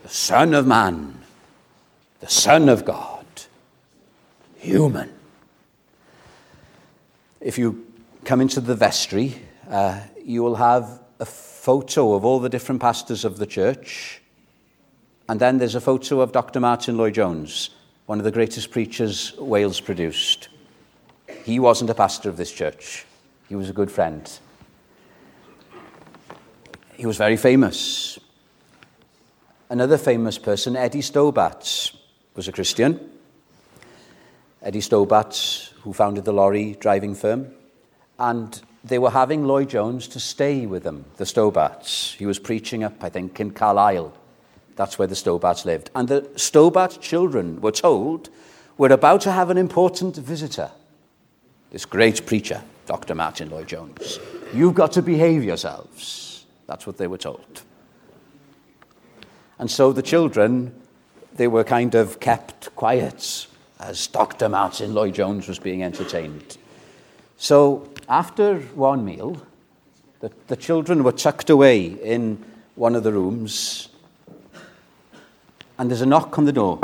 The 0.04 0.10
Son 0.10 0.54
of 0.54 0.66
Man, 0.66 1.22
the 2.20 2.30
Son 2.30 2.70
of 2.70 2.86
God, 2.86 3.26
human. 4.58 5.14
if 7.40 7.58
you 7.58 7.86
come 8.26 8.42
into 8.42 8.60
the 8.60 8.76
vestry, 8.76 9.42
uh, 9.70 10.02
you 10.24 10.44
will 10.44 10.56
have 10.56 11.00
a 11.20 11.26
photo 11.26 12.14
of 12.14 12.24
all 12.24 12.40
the 12.40 12.50
different 12.50 12.82
pastors 12.82 13.26
of 13.26 13.38
the 13.38 13.46
church. 13.46 14.22
And 15.30 15.40
then 15.40 15.58
there's 15.58 15.76
a 15.76 15.82
photo 15.82 16.22
of 16.22 16.32
Dr. 16.32 16.60
Martyn 16.60 16.98
Lloyd-Jones, 16.98 17.72
one 18.06 18.20
of 18.20 18.24
the 18.24 18.32
greatest 18.32 18.72
preachers 18.72 19.34
Wales 19.38 19.80
produced. 19.80 20.50
He 21.44 21.60
wasn't 21.60 21.90
a 21.90 21.96
pastor 21.96 22.30
of 22.30 22.38
this 22.38 22.52
church. 22.52 23.06
He 23.50 23.56
was 23.56 23.70
a 23.70 23.74
good 23.74 23.92
friend. 23.92 24.30
He 26.94 27.06
was 27.06 27.18
very 27.18 27.38
famous. 27.38 28.18
Another 29.70 29.98
famous 29.98 30.38
person, 30.38 30.76
Eddie 30.76 31.02
Stobart, 31.02 31.92
was 32.36 32.48
a 32.48 32.52
Christian. 32.52 33.00
Eddie 34.62 34.82
Stobart, 34.82 35.74
who 35.82 35.94
founded 35.94 36.26
the 36.26 36.32
lorry 36.32 36.78
driving 36.80 37.16
firm. 37.16 37.48
And 38.18 38.62
they 38.88 39.00
were 39.00 39.12
having 39.12 39.46
Lloyd 39.46 39.70
Jones 39.70 40.08
to 40.10 40.20
stay 40.20 40.66
with 40.66 40.84
them, 40.84 41.06
the 41.18 41.24
Stobarts. 41.24 42.16
He 42.16 42.26
was 42.26 42.40
preaching 42.40 42.84
up, 42.84 43.04
I 43.04 43.10
think, 43.10 43.40
in 43.40 43.52
Carlisle. 43.52 44.14
That's 44.76 45.00
where 45.00 45.08
the 45.08 45.16
Stobarts 45.16 45.66
lived. 45.66 45.90
And 45.96 46.08
the 46.08 46.30
Stobart 46.36 47.00
children 47.02 47.60
were 47.62 47.72
told, 47.72 48.30
We're 48.78 48.94
about 48.94 49.22
to 49.22 49.32
have 49.32 49.50
an 49.50 49.58
important 49.58 50.16
visitor. 50.16 50.72
This 51.72 51.86
great 51.86 52.26
preacher, 52.26 52.62
Dr. 52.86 53.16
Martyn 53.16 53.50
Lloyd-Jones. 53.50 54.20
You've 54.54 54.76
got 54.76 54.94
to 54.94 55.02
behave 55.02 55.44
yourselves. 55.44 56.46
That's 56.68 56.88
what 56.88 56.98
they 56.98 57.08
were 57.08 57.18
told. 57.18 57.64
And 59.60 59.70
so 59.70 59.92
the 59.92 60.04
children, 60.04 60.74
they 61.36 61.48
were 61.48 61.64
kind 61.64 61.96
of 61.96 62.20
kept 62.20 62.74
quiet 62.76 63.48
as 63.80 64.08
Dr. 64.08 64.50
Martyn 64.50 64.94
Lloyd-Jones 64.94 65.48
was 65.48 65.60
being 65.60 65.84
entertained. 65.84 66.58
So 67.38 67.90
after 68.08 68.60
one 68.60 69.04
meal, 69.04 69.42
the, 70.20 70.32
the 70.48 70.56
children 70.56 71.04
were 71.04 71.12
tucked 71.12 71.50
away 71.50 71.86
in 71.86 72.44
one 72.76 72.96
of 72.96 73.04
the 73.04 73.12
rooms, 73.12 73.90
and 75.78 75.90
there's 75.90 76.02
a 76.02 76.06
knock 76.06 76.38
on 76.38 76.46
the 76.46 76.52
door. 76.52 76.80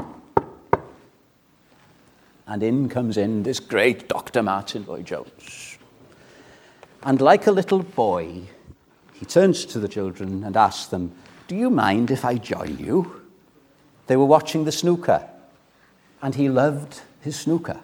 And 2.46 2.62
in 2.62 2.90
comes 2.90 3.18
in 3.18 3.44
this 3.44 3.60
great 3.60 4.10
Dr. 4.10 4.44
Martyn 4.44 4.86
Lloyd-Jones. 4.86 5.78
And 7.04 7.22
like 7.22 7.48
a 7.48 7.52
little 7.52 7.84
boy, 7.84 8.42
he 9.14 9.26
turns 9.26 9.66
to 9.66 9.80
the 9.80 9.88
children 9.88 10.44
and 10.44 10.56
asks 10.56 10.88
them, 10.88 11.14
Do 11.48 11.56
you 11.56 11.70
mind 11.70 12.12
if 12.12 12.26
I 12.26 12.36
join 12.36 12.78
you? 12.78 13.22
They 14.08 14.18
were 14.18 14.26
watching 14.26 14.66
the 14.66 14.72
snooker, 14.72 15.28
and 16.22 16.36
he 16.36 16.50
loved 16.50 17.02
his 17.22 17.40
snooker. 17.40 17.80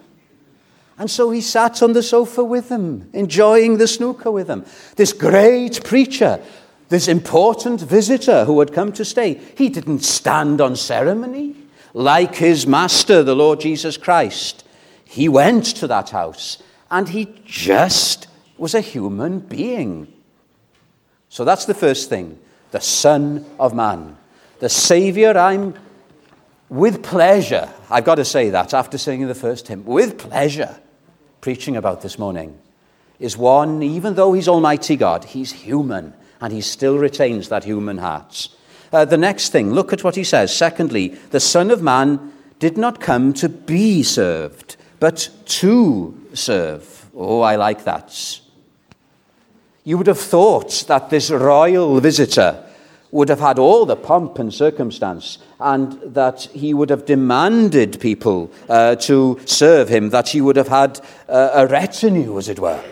And 1.00 1.10
so 1.10 1.32
he 1.32 1.40
sat 1.40 1.82
on 1.82 1.94
the 1.94 2.04
sofa 2.04 2.44
with 2.44 2.68
them, 2.68 3.10
enjoying 3.14 3.78
the 3.78 3.88
snooker 3.88 4.30
with 4.30 4.48
them. 4.48 4.66
This 4.98 5.14
great 5.14 5.82
preacher, 5.86 6.42
this 6.90 7.08
important 7.08 7.80
visitor 7.80 8.44
who 8.44 8.60
had 8.60 8.74
come 8.74 8.92
to 8.92 9.06
stay, 9.06 9.40
he 9.58 9.70
didn't 9.70 10.04
stand 10.04 10.60
on 10.60 10.76
ceremony 10.76 11.56
like 11.94 12.36
his 12.36 12.68
master, 12.68 13.24
the 13.24 13.34
Lord 13.34 13.62
Jesus 13.62 13.96
Christ. 13.96 14.66
He 15.06 15.30
went 15.30 15.66
to 15.78 15.88
that 15.88 16.10
house 16.10 16.62
and 16.92 17.08
he 17.08 17.34
just 17.46 18.28
was 18.58 18.76
a 18.76 18.82
human 18.82 19.40
being. 19.40 20.12
So 21.30 21.46
that's 21.46 21.66
the 21.66 21.74
first 21.74 22.10
thing 22.10 22.38
the 22.72 22.82
Son 22.82 23.46
of 23.58 23.74
Man. 23.74 24.18
The 24.60 24.68
Savior, 24.70 25.38
I'm 25.38 25.76
with 26.68 27.02
pleasure, 27.04 27.70
I've 27.90 28.04
got 28.04 28.16
to 28.16 28.26
say 28.26 28.50
that 28.50 28.74
after 28.74 28.98
singing 28.98 29.28
the 29.28 29.34
first 29.34 29.70
hymn, 29.70 29.86
with 29.86 30.18
pleasure 30.18 30.78
preaching 31.42 31.76
about 31.76 32.02
this 32.02 32.20
morning 32.20 32.58
is 33.20 33.38
one, 33.38 33.84
even 33.84 34.16
though 34.16 34.34
he's 34.34 34.48
Almighty 34.48 34.96
God, 34.96 35.26
he's 35.26 35.52
human 35.52 36.14
and 36.42 36.54
he 36.54 36.62
still 36.62 36.98
retains 36.98 37.50
that 37.50 37.66
human 37.66 37.98
heart. 37.98 38.48
Uh, 38.92 39.06
the 39.06 39.18
next 39.18 39.50
thing, 39.50 39.72
look 39.72 39.94
at 39.94 40.04
what 40.04 40.16
he 40.16 40.24
says. 40.24 40.56
Secondly, 40.56 41.10
the 41.32 41.40
Son 41.40 41.70
of 41.70 41.82
Man 41.82 42.34
did 42.60 42.78
not 42.78 43.00
come 43.00 43.34
to 43.34 43.50
be 43.50 44.04
served, 44.04 44.78
but 45.00 45.30
to 45.46 46.28
serve. 46.34 47.10
Oh, 47.16 47.42
I 47.42 47.56
like 47.56 47.84
that. 47.84 48.40
You 49.84 49.98
would 49.98 50.08
have 50.08 50.20
thought 50.20 50.86
that 50.88 51.10
this 51.10 51.30
royal 51.30 52.00
visitor 52.00 52.64
would 53.12 53.30
have 53.30 53.40
had 53.40 53.58
all 53.58 53.86
the 53.86 53.96
pomp 53.96 54.38
and 54.40 54.54
circumstance, 54.54 55.40
and 55.60 56.00
that 56.14 56.44
he 56.54 56.74
would 56.74 56.90
have 56.90 57.06
demanded 57.06 58.00
people 58.00 58.52
uh, 58.70 58.96
to 58.96 59.40
serve 59.46 59.90
him, 59.90 60.10
that 60.10 60.30
he 60.30 60.42
would 60.42 60.56
have 60.56 60.68
had 60.68 61.00
uh, 61.28 61.50
a 61.54 61.68
retinue, 61.68 62.38
as 62.38 62.48
it 62.50 62.60
were. 62.60 62.84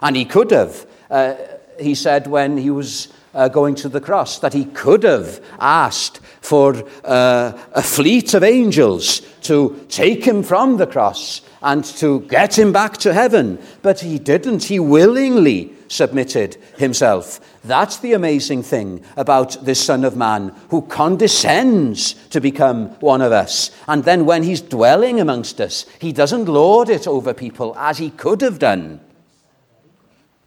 And 0.00 0.16
he 0.16 0.24
could 0.24 0.50
have, 0.50 0.86
uh, 1.10 1.34
he 1.78 1.94
said 1.94 2.26
when 2.26 2.56
he 2.56 2.70
was 2.70 3.08
uh, 3.34 3.48
going 3.48 3.74
to 3.76 3.88
the 3.88 4.00
cross, 4.00 4.38
that 4.38 4.54
he 4.54 4.64
could 4.64 5.02
have 5.02 5.44
asked 5.58 6.20
for 6.40 6.82
uh, 7.04 7.52
a 7.72 7.82
fleet 7.82 8.32
of 8.34 8.42
angels 8.42 9.20
to 9.42 9.84
take 9.88 10.24
him 10.24 10.42
from 10.42 10.78
the 10.78 10.86
cross 10.86 11.42
and 11.60 11.84
to 11.84 12.20
get 12.20 12.58
him 12.58 12.72
back 12.72 12.96
to 12.98 13.12
heaven. 13.12 13.58
But 13.82 14.00
he 14.00 14.18
didn't. 14.18 14.64
He 14.64 14.78
willingly 14.78 15.74
submitted 15.88 16.56
himself. 16.76 17.40
That's 17.64 17.98
the 17.98 18.12
amazing 18.12 18.62
thing 18.62 19.02
about 19.16 19.64
this 19.64 19.84
Son 19.84 20.04
of 20.04 20.16
Man 20.16 20.54
who 20.70 20.82
condescends 20.82 22.14
to 22.28 22.40
become 22.40 22.90
one 23.00 23.22
of 23.22 23.32
us. 23.32 23.70
And 23.88 24.04
then 24.04 24.26
when 24.26 24.42
he's 24.42 24.60
dwelling 24.60 25.20
amongst 25.20 25.60
us, 25.60 25.86
he 26.00 26.12
doesn't 26.12 26.46
lord 26.46 26.88
it 26.88 27.06
over 27.06 27.34
people 27.34 27.76
as 27.76 27.98
he 27.98 28.10
could 28.10 28.40
have 28.42 28.58
done. 28.58 29.00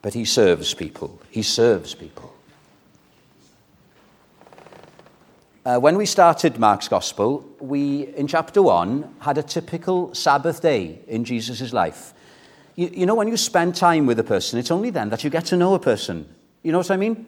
But 0.01 0.13
he 0.13 0.25
serves 0.25 0.73
people. 0.73 1.19
He 1.29 1.43
serves 1.43 1.93
people. 1.93 2.33
Uh, 5.63 5.77
when 5.77 5.95
we 5.95 6.07
started 6.07 6.57
Mark's 6.57 6.87
Gospel, 6.87 7.47
we, 7.59 8.07
in 8.15 8.25
chapter 8.25 8.63
1, 8.63 9.17
had 9.19 9.37
a 9.37 9.43
typical 9.43 10.11
Sabbath 10.15 10.59
day 10.59 11.01
in 11.07 11.23
Jesus' 11.23 11.71
life. 11.71 12.15
You, 12.75 12.89
you 12.93 13.05
know, 13.05 13.15
when 13.15 13.27
you 13.27 13.37
spend 13.37 13.75
time 13.75 14.05
with 14.05 14.19
a 14.19 14.23
person, 14.23 14.59
it's 14.59 14.71
only 14.71 14.89
then 14.89 15.09
that 15.09 15.23
you 15.23 15.29
get 15.29 15.45
to 15.45 15.57
know 15.57 15.73
a 15.73 15.79
person. 15.79 16.27
You 16.63 16.71
know 16.71 16.77
what 16.77 16.91
I 16.91 16.97
mean? 16.97 17.25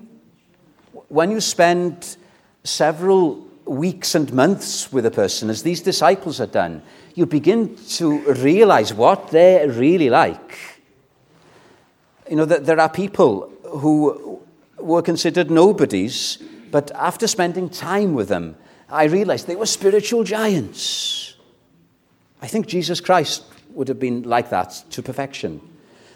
When 1.09 1.31
you 1.31 1.41
spend 1.41 2.17
several 2.63 3.47
weeks 3.65 4.15
and 4.15 4.31
months 4.33 4.91
with 4.91 5.05
a 5.05 5.11
person, 5.11 5.49
as 5.49 5.63
these 5.63 5.81
disciples 5.81 6.37
had 6.37 6.51
done, 6.51 6.81
you 7.15 7.25
begin 7.25 7.75
to 7.75 8.19
realize 8.33 8.93
what 8.93 9.29
they're 9.29 9.69
really 9.69 10.09
like. 10.09 10.57
You 12.29 12.37
know, 12.37 12.45
that 12.45 12.65
there 12.65 12.79
are 12.79 12.89
people 12.89 13.51
who 13.63 14.41
were 14.77 15.01
considered 15.01 15.51
nobodies, 15.51 16.37
but 16.71 16.91
after 16.91 17.27
spending 17.27 17.69
time 17.69 18.13
with 18.13 18.29
them, 18.29 18.55
I 18.89 19.05
realized 19.05 19.47
they 19.47 19.55
were 19.55 19.65
spiritual 19.65 20.23
giants. 20.23 21.35
I 22.41 22.47
think 22.47 22.67
Jesus 22.67 22.99
Christ 22.99 23.43
would 23.73 23.87
have 23.87 23.99
been 23.99 24.23
like 24.23 24.49
that 24.49 24.83
to 24.91 25.01
perfection. 25.01 25.61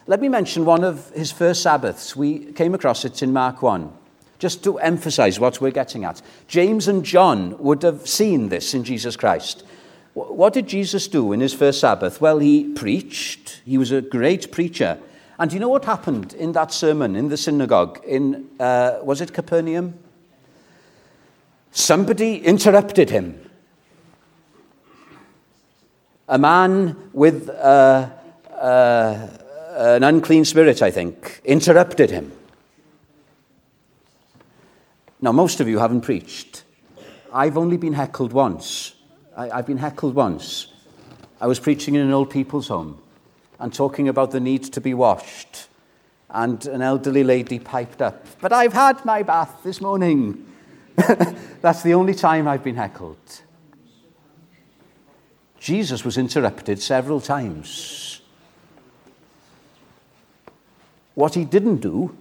Let 0.06 0.22
me 0.22 0.30
mention 0.30 0.64
one 0.64 0.84
of 0.84 1.10
his 1.12 1.32
first 1.32 1.62
Sabbaths. 1.62 2.16
We 2.16 2.52
came 2.54 2.74
across 2.74 3.04
it 3.04 3.22
in 3.22 3.34
Mark 3.34 3.62
1, 3.62 3.92
just 4.40 4.64
to 4.64 4.80
emphasize 4.80 5.40
what 5.40 5.60
we're 5.60 5.72
getting 5.72 6.06
at. 6.06 6.22
James 6.48 6.88
and 6.88 7.04
John 7.04 7.58
would 7.58 7.84
have 7.84 8.08
seen 8.08 8.50
this 8.50 8.74
in 8.74 8.84
Jesus 8.84 9.18
Christ. 9.18 9.66
What 10.14 10.54
did 10.54 10.68
Jesus 10.68 11.08
do 11.08 11.34
in 11.34 11.42
his 11.42 11.54
first 11.54 11.80
Sabbath? 11.80 12.22
Well, 12.22 12.40
he 12.40 12.70
preached. 12.74 13.62
He 13.66 13.78
was 13.78 13.92
a 13.92 14.02
great 14.02 14.52
preacher. 14.52 14.98
And 15.38 15.52
do 15.52 15.56
you 15.56 15.60
know 15.60 15.70
what 15.70 15.86
happened 15.86 16.34
in 16.34 16.54
that 16.54 16.72
sermon 16.72 17.16
in 17.16 17.30
the 17.30 17.38
synagogue 17.38 18.02
in, 18.04 18.50
uh, 18.60 19.00
was 19.04 19.22
it 19.22 19.34
Capernaum? 19.34 19.94
Somebody 21.72 22.38
interrupted 22.38 23.12
him 23.12 23.47
a 26.27 26.38
man 26.38 27.10
with 27.13 27.50
uh, 27.50 28.10
uh, 28.53 29.27
an 29.77 30.03
unclean 30.03 30.46
spirit, 30.46 30.81
I 30.81 30.91
think, 30.91 31.41
interrupted 31.46 32.10
him. 32.10 32.31
Now, 35.22 35.31
most 35.31 35.60
of 35.60 35.67
you 35.67 35.79
haven't 35.79 36.01
preached. 36.01 36.63
I've 37.34 37.57
only 37.57 37.77
been 37.77 37.93
heckled 37.93 38.34
once. 38.34 38.93
I, 39.36 39.50
I've 39.50 39.67
been 39.67 39.77
heckled 39.77 40.15
once. 40.15 40.67
I 41.39 41.48
was 41.48 41.60
preaching 41.60 41.96
in 41.96 42.01
an 42.01 42.12
old 42.12 42.29
people's 42.29 42.67
home 42.67 43.01
and 43.60 43.74
talking 43.74 44.07
about 44.07 44.31
the 44.31 44.39
need 44.39 44.63
to 44.74 44.81
be 44.81 44.93
washed. 44.93 45.67
And 46.29 46.65
an 46.65 46.81
elderly 46.81 47.24
lady 47.24 47.57
piped 47.57 48.01
up, 48.01 48.25
But 48.41 48.51
I've 48.51 48.74
had 48.74 49.05
my 49.05 49.24
bath 49.24 49.62
this 49.63 49.79
morning. 49.79 50.46
That's 51.62 51.84
the 51.84 51.93
only 51.93 52.13
time 52.13 52.48
I've 52.48 52.63
been 52.63 52.75
heckled. 52.75 53.41
Jesus 55.60 56.04
was 56.06 56.18
interrupted 56.18 56.82
several 56.82 57.20
times. 57.20 58.22
What 61.16 61.34
he 61.34 61.46
didn't 61.46 61.78
do 61.78 62.16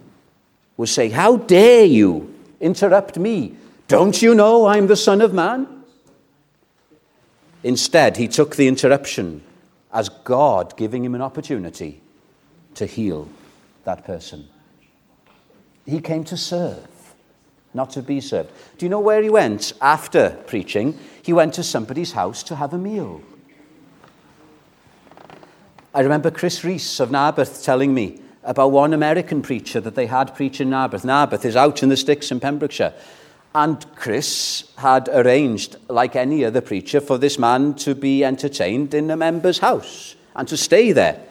was 0.75 0.91
say, 0.91 1.09
How 1.09 1.37
dare 1.37 1.85
you 1.85 2.33
interrupt 2.59 3.17
me? 3.17 3.55
Don't 3.87 4.21
you 4.21 4.35
know 4.35 4.65
I'm 4.65 4.87
the 4.87 4.95
Son 4.95 5.21
of 5.21 5.33
Man? 5.33 5.67
Instead, 7.63 8.17
he 8.17 8.27
took 8.27 8.55
the 8.55 8.67
interruption 8.67 9.41
as 9.91 10.09
God 10.09 10.75
giving 10.77 11.03
him 11.03 11.15
an 11.15 11.21
opportunity 11.21 12.01
to 12.75 12.85
heal 12.85 13.27
that 13.83 14.05
person. 14.05 14.47
He 15.85 16.01
came 16.01 16.23
to 16.25 16.37
serve, 16.37 16.87
not 17.77 17.91
to 17.91 18.01
be 18.01 18.19
served. 18.19 18.51
Do 18.77 18.85
you 18.85 18.89
know 18.89 18.99
where 18.99 19.21
he 19.21 19.29
went 19.29 19.71
after 19.81 20.31
preaching? 20.47 20.99
He 21.21 21.31
went 21.31 21.53
to 21.53 21.63
somebody's 21.63 22.11
house 22.11 22.43
to 22.43 22.55
have 22.55 22.73
a 22.73 22.77
meal. 22.77 23.21
I 25.93 26.01
remember 26.01 26.29
Chris 26.29 26.65
Reese 26.65 26.99
of 26.99 27.09
Narberth 27.09 27.63
telling 27.63 27.93
me 27.93 28.19
about 28.43 28.71
one 28.71 28.93
American 28.93 29.41
preacher 29.41 29.79
that 29.79 29.95
they 29.95 30.07
had 30.07 30.35
preach 30.35 30.59
in 30.59 30.69
Narberth. 30.69 31.05
Narberth 31.05 31.45
is 31.45 31.55
out 31.55 31.81
in 31.81 31.89
the 31.89 31.97
sticks 31.97 32.31
in 32.31 32.39
Pembrokeshire. 32.39 32.93
And 33.55 33.85
Chris 33.95 34.71
had 34.77 35.09
arranged, 35.09 35.77
like 35.87 36.15
any 36.15 36.45
other 36.45 36.61
preacher, 36.61 37.01
for 37.01 37.17
this 37.17 37.39
man 37.39 37.73
to 37.75 37.95
be 37.95 38.23
entertained 38.23 38.93
in 38.93 39.09
a 39.09 39.17
member's 39.17 39.59
house 39.59 40.15
and 40.35 40.47
to 40.47 40.57
stay 40.57 40.91
there. 40.91 41.26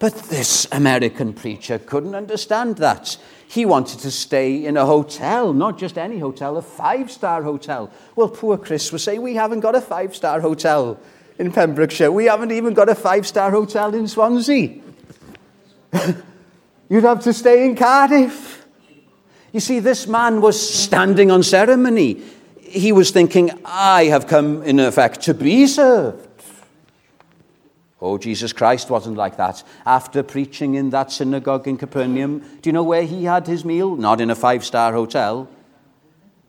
But 0.00 0.14
this 0.14 0.66
American 0.72 1.34
preacher 1.34 1.78
couldn't 1.78 2.14
understand 2.14 2.78
that. 2.78 3.18
He 3.46 3.66
wanted 3.66 4.00
to 4.00 4.10
stay 4.10 4.64
in 4.64 4.78
a 4.78 4.86
hotel, 4.86 5.52
not 5.52 5.78
just 5.78 5.98
any 5.98 6.18
hotel, 6.18 6.56
a 6.56 6.62
five 6.62 7.10
star 7.10 7.42
hotel. 7.42 7.90
Well, 8.16 8.30
poor 8.30 8.56
Chris 8.56 8.90
was 8.92 9.04
saying, 9.04 9.20
We 9.20 9.34
haven't 9.34 9.60
got 9.60 9.74
a 9.74 9.80
five 9.80 10.16
star 10.16 10.40
hotel 10.40 10.98
in 11.38 11.52
Pembrokeshire. 11.52 12.10
We 12.10 12.24
haven't 12.24 12.50
even 12.50 12.72
got 12.72 12.88
a 12.88 12.94
five 12.94 13.26
star 13.26 13.50
hotel 13.50 13.94
in 13.94 14.08
Swansea. 14.08 14.80
You'd 16.88 17.04
have 17.04 17.22
to 17.24 17.34
stay 17.34 17.66
in 17.66 17.76
Cardiff. 17.76 18.64
You 19.52 19.60
see, 19.60 19.80
this 19.80 20.06
man 20.06 20.40
was 20.40 20.58
standing 20.58 21.30
on 21.30 21.42
ceremony. 21.42 22.22
He 22.58 22.90
was 22.90 23.10
thinking, 23.10 23.50
I 23.66 24.04
have 24.04 24.26
come, 24.26 24.62
in 24.62 24.80
effect, 24.80 25.20
to 25.22 25.34
be 25.34 25.66
served. 25.66 26.26
Oh, 28.02 28.16
Jesus 28.16 28.52
Christ 28.52 28.88
wasn't 28.88 29.16
like 29.16 29.36
that. 29.36 29.62
After 29.84 30.22
preaching 30.22 30.74
in 30.74 30.90
that 30.90 31.12
synagogue 31.12 31.68
in 31.68 31.76
Capernaum, 31.76 32.40
do 32.62 32.68
you 32.68 32.72
know 32.72 32.82
where 32.82 33.02
he 33.02 33.24
had 33.24 33.46
his 33.46 33.64
meal? 33.64 33.94
Not 33.94 34.20
in 34.20 34.30
a 34.30 34.34
five 34.34 34.64
star 34.64 34.92
hotel. 34.92 35.48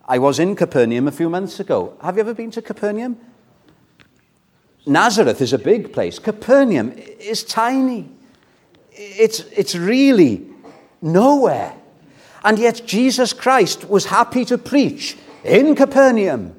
I 0.05 0.17
was 0.17 0.39
in 0.39 0.55
Capernaum 0.55 1.07
a 1.07 1.11
few 1.11 1.29
months 1.29 1.59
ago. 1.59 1.97
Have 2.01 2.15
you 2.15 2.21
ever 2.21 2.33
been 2.33 2.51
to 2.51 2.61
Capernaum? 2.61 3.17
Nazareth 4.85 5.41
is 5.41 5.53
a 5.53 5.59
big 5.59 5.93
place. 5.93 6.19
Capernaum 6.19 6.91
is 6.91 7.43
tiny. 7.43 8.09
It's, 8.91 9.41
it's 9.55 9.75
really 9.75 10.47
nowhere. 11.01 11.75
And 12.43 12.57
yet 12.57 12.81
Jesus 12.85 13.33
Christ 13.33 13.87
was 13.87 14.05
happy 14.05 14.45
to 14.45 14.57
preach 14.57 15.17
in 15.43 15.75
Capernaum. 15.75 16.55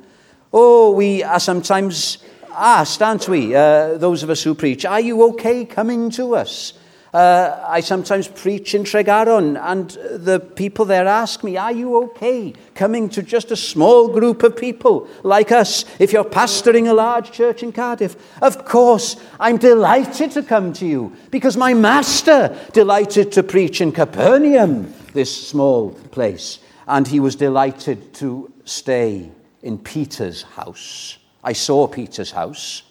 Oh, 0.53 0.93
we 0.93 1.23
are 1.23 1.41
sometimes 1.41 2.19
asked, 2.57 3.03
aren't 3.03 3.29
we, 3.29 3.55
uh, 3.55 3.99
those 3.99 4.23
of 4.23 4.31
us 4.31 4.43
who 4.43 4.55
preach, 4.55 4.85
are 4.85 5.01
you 5.01 5.23
okay 5.25 5.65
coming 5.65 6.11
to 6.11 6.35
us? 6.35 6.75
Uh, 7.13 7.63
I 7.69 7.81
sometimes 7.81 8.27
preach 8.27 8.75
in 8.75 8.85
Tregaron, 8.85 9.61
and 9.63 9.91
the 10.25 10.41
people 10.41 10.87
there 10.87 11.07
ask 11.07 11.45
me, 11.45 11.59
Are 11.59 11.73
you 11.73 12.03
okay 12.05 12.55
coming 12.75 13.11
to 13.11 13.23
just 13.23 13.51
a 13.51 13.57
small 13.57 14.09
group 14.09 14.43
of 14.43 14.57
people 14.57 15.07
like 15.23 15.53
us 15.53 15.85
if 15.99 16.11
you're 16.11 16.25
pastoring 16.25 16.89
a 16.89 16.95
large 16.95 17.31
church 17.31 17.63
in 17.63 17.71
Cardiff? 17.71 18.17
Of 18.41 18.65
course, 18.65 19.17
I'm 19.39 19.59
delighted 19.59 20.31
to 20.33 20.43
come 20.43 20.73
to 20.75 20.87
you 20.87 21.15
because 21.31 21.55
my 21.55 21.75
master 21.75 22.59
delighted 22.73 23.31
to 23.33 23.43
preach 23.43 23.83
in 23.83 23.93
Capernaum, 23.93 24.95
this 25.13 25.49
small 25.49 25.91
place, 25.91 26.61
and 26.89 27.07
he 27.07 27.21
was 27.21 27.37
delighted 27.37 28.15
to 28.15 28.51
stay 28.65 29.31
in 29.63 29.77
Peter's 29.77 30.45
house. 30.45 31.19
I 31.45 31.53
saw 31.55 31.89
Peter's 31.89 32.31
house, 32.31 32.83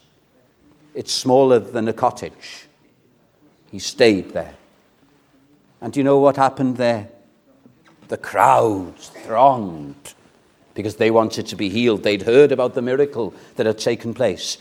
it's 0.94 1.14
smaller 1.14 1.60
than 1.60 1.88
a 1.88 1.94
cottage. 1.94 2.66
He 3.72 3.80
stayed 3.80 4.32
there. 4.32 4.56
And 5.80 5.94
do 5.94 6.00
you 6.00 6.04
know 6.04 6.20
what 6.20 6.36
happened 6.36 6.78
there? 6.78 7.10
The 8.10 8.18
crowds 8.18 9.10
thronged 9.10 10.14
because 10.74 10.98
they 10.98 11.12
wanted 11.12 11.48
to 11.48 11.56
be 11.56 11.70
healed. 11.70 12.04
They'd 12.04 12.24
heard 12.24 12.52
about 12.52 12.74
the 12.74 12.82
miracle 12.82 13.34
that 13.56 13.66
had 13.66 13.78
taken 13.78 14.14
place. 14.14 14.58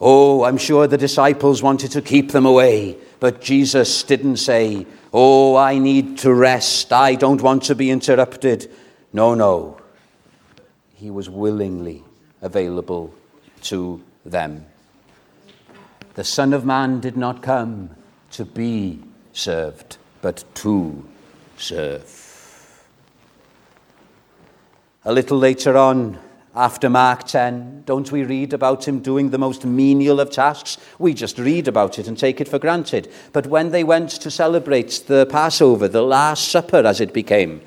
Oh, 0.00 0.44
I'm 0.44 0.58
sure 0.58 0.86
the 0.86 0.98
disciples 0.98 1.62
wanted 1.62 1.92
to 1.92 2.02
keep 2.02 2.32
them 2.32 2.44
away, 2.44 2.98
but 3.20 3.40
Jesus 3.40 4.02
didn't 4.02 4.36
say, 4.36 4.86
Oh, 5.12 5.54
I 5.54 5.78
need 5.78 6.18
to 6.18 6.34
rest. 6.34 6.92
I 6.92 7.14
don't 7.14 7.40
want 7.40 7.62
to 7.64 7.74
be 7.74 7.90
interrupted. 7.90 8.70
No, 9.12 9.34
no. 9.34 9.80
He 10.94 11.08
was 11.08 11.30
willingly 11.30 12.02
available 12.44 13.12
to 13.62 14.00
them. 14.24 14.66
The 16.14 16.22
Son 16.22 16.52
of 16.52 16.64
Man 16.64 17.00
did 17.00 17.16
not 17.16 17.42
come 17.42 17.90
to 18.32 18.44
be 18.44 19.00
served, 19.32 19.96
but 20.22 20.44
to 20.56 21.04
serve. 21.56 22.20
A 25.04 25.12
little 25.12 25.38
later 25.38 25.76
on, 25.76 26.18
after 26.54 26.88
Mark 26.88 27.24
10, 27.24 27.82
don't 27.84 28.12
we 28.12 28.22
read 28.22 28.52
about 28.52 28.86
him 28.86 29.00
doing 29.00 29.30
the 29.30 29.38
most 29.38 29.64
menial 29.64 30.20
of 30.20 30.30
tasks? 30.30 30.78
We 31.00 31.12
just 31.14 31.36
read 31.36 31.66
about 31.66 31.98
it 31.98 32.06
and 32.06 32.16
take 32.16 32.40
it 32.40 32.46
for 32.46 32.60
granted. 32.60 33.10
But 33.32 33.48
when 33.48 33.70
they 33.70 33.82
went 33.82 34.10
to 34.10 34.30
celebrate 34.30 35.02
the 35.08 35.26
Passover, 35.26 35.88
the 35.88 36.02
Last 36.02 36.48
Supper 36.48 36.86
as 36.86 37.00
it 37.00 37.12
became, 37.12 37.60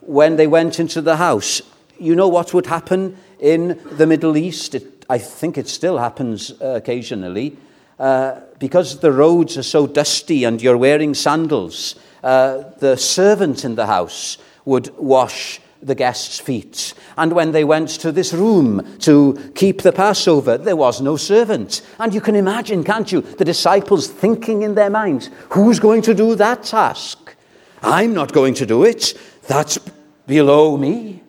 when 0.00 0.36
they 0.36 0.46
went 0.46 0.80
into 0.80 1.02
the 1.02 1.16
house, 1.16 1.60
you 1.98 2.14
know 2.14 2.28
what 2.28 2.54
would 2.54 2.66
happen 2.66 3.18
in 3.40 3.80
the 3.92 4.06
Middle 4.06 4.36
East? 4.36 4.74
It, 4.74 5.04
I 5.08 5.18
think 5.18 5.58
it 5.58 5.68
still 5.68 5.98
happens 5.98 6.52
uh, 6.60 6.66
occasionally. 6.76 7.56
Uh, 7.98 8.40
because 8.58 9.00
the 9.00 9.12
roads 9.12 9.58
are 9.58 9.62
so 9.62 9.86
dusty 9.86 10.44
and 10.44 10.62
you're 10.62 10.78
wearing 10.78 11.12
sandals, 11.12 11.96
uh, 12.24 12.62
the 12.78 12.96
servant 12.96 13.64
in 13.64 13.74
the 13.74 13.86
house 13.86 14.38
would 14.64 14.96
wash 14.96 15.60
the 15.82 15.94
guests' 15.94 16.38
feet. 16.38 16.94
And 17.16 17.32
when 17.32 17.52
they 17.52 17.64
went 17.64 17.88
to 18.00 18.12
this 18.12 18.32
room 18.32 18.98
to 19.00 19.52
keep 19.54 19.82
the 19.82 19.92
Passover, 19.92 20.58
there 20.58 20.76
was 20.76 21.00
no 21.00 21.16
servant. 21.16 21.82
And 21.98 22.14
you 22.14 22.20
can 22.20 22.36
imagine, 22.36 22.84
can't 22.84 23.10
you, 23.10 23.20
the 23.22 23.44
disciples 23.44 24.08
thinking 24.08 24.62
in 24.62 24.74
their 24.74 24.90
minds, 24.90 25.30
who's 25.50 25.80
going 25.80 26.02
to 26.02 26.14
do 26.14 26.34
that 26.36 26.62
task? 26.64 27.34
I'm 27.82 28.12
not 28.14 28.32
going 28.32 28.54
to 28.54 28.66
do 28.66 28.84
it. 28.84 29.14
That's 29.46 29.78
below 30.26 30.76
me. 30.76 31.22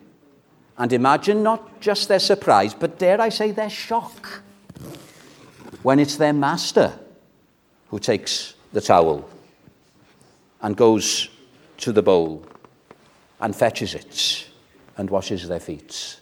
And 0.78 0.92
imagine 0.92 1.42
not 1.42 1.80
just 1.80 2.08
their 2.08 2.18
surprise, 2.18 2.74
but 2.74 2.98
dare 2.98 3.20
I 3.20 3.28
say 3.28 3.50
their 3.50 3.70
shock 3.70 4.42
when 5.82 5.98
it's 5.98 6.16
their 6.16 6.32
master 6.32 6.98
who 7.88 7.98
takes 7.98 8.54
the 8.72 8.80
towel 8.80 9.28
and 10.62 10.76
goes 10.76 11.28
to 11.78 11.92
the 11.92 12.02
bowl 12.02 12.46
and 13.40 13.54
fetches 13.54 13.94
it 13.94 14.46
and 14.96 15.10
washes 15.10 15.48
their 15.48 15.60
feet. 15.60 16.20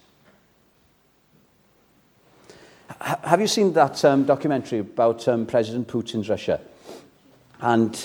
Have 3.00 3.40
you 3.40 3.46
seen 3.46 3.72
that 3.74 4.04
um, 4.04 4.24
documentary 4.24 4.80
about 4.80 5.26
um, 5.28 5.46
President 5.46 5.88
Putin's 5.88 6.28
Russia? 6.28 6.60
And 7.60 7.98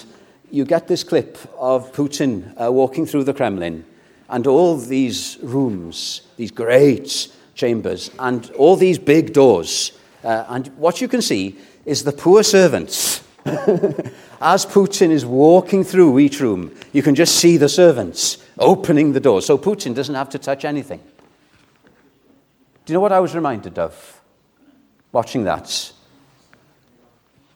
you 0.52 0.64
get 0.64 0.88
this 0.88 1.04
clip 1.04 1.38
of 1.58 1.92
Putin 1.92 2.54
uh, 2.62 2.72
walking 2.72 3.06
through 3.06 3.24
the 3.24 3.34
Kremlin 3.34 3.86
and 4.30 4.48
all 4.48 4.78
these 4.78 5.38
rooms, 5.42 6.22
these 6.38 6.52
great 6.52 7.30
chambers, 7.54 8.12
and 8.20 8.52
all 8.52 8.76
these 8.76 9.00
big 9.00 9.34
doors 9.34 9.92
uh, 10.26 10.44
and 10.50 10.68
what 10.78 11.00
you 11.02 11.08
can 11.08 11.22
see 11.22 11.56
is 11.86 12.04
the 12.04 12.12
poor 12.12 12.42
servants. 12.42 13.24
As 14.42 14.66
Putin 14.66 15.12
is 15.12 15.24
walking 15.24 15.84
through 15.84 16.18
each 16.18 16.40
room, 16.40 16.76
you 16.92 17.04
can 17.04 17.14
just 17.14 17.36
see 17.36 17.58
the 17.58 17.70
servants 17.70 18.44
opening 18.58 19.14
the 19.14 19.20
door. 19.20 19.42
So 19.44 19.58
Putin 19.58 19.94
doesn't 19.94 20.16
have 20.16 20.30
to 20.30 20.40
touch 20.40 20.66
anything. 20.66 21.00
Do 22.86 22.94
you 22.94 22.96
know 22.96 23.02
what 23.02 23.12
I 23.12 23.20
was 23.20 23.36
reminded 23.36 23.78
of 23.78 24.22
watching 25.12 25.44
that? 25.44 25.92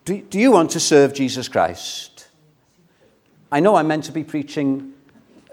Do, 0.05 0.21
do 0.21 0.39
you 0.39 0.51
want 0.51 0.69
to 0.71 0.79
serve 0.79 1.13
Jesus 1.13 1.47
Christ? 1.47 2.27
I 3.51 3.61
know 3.61 3.75
I'm 3.75 3.87
meant 3.87 4.03
to 4.05 4.11
be 4.11 4.23
preaching 4.23 4.93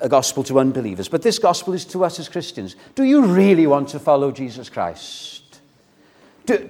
a 0.00 0.08
gospel 0.08 0.44
to 0.44 0.58
unbelievers, 0.60 1.08
but 1.08 1.22
this 1.22 1.38
gospel 1.38 1.72
is 1.72 1.84
to 1.86 2.04
us 2.04 2.18
as 2.18 2.28
Christians. 2.28 2.76
Do 2.94 3.04
you 3.04 3.24
really 3.24 3.66
want 3.66 3.88
to 3.90 3.98
follow 3.98 4.30
Jesus 4.30 4.68
Christ? 4.68 5.60
Do, 6.44 6.68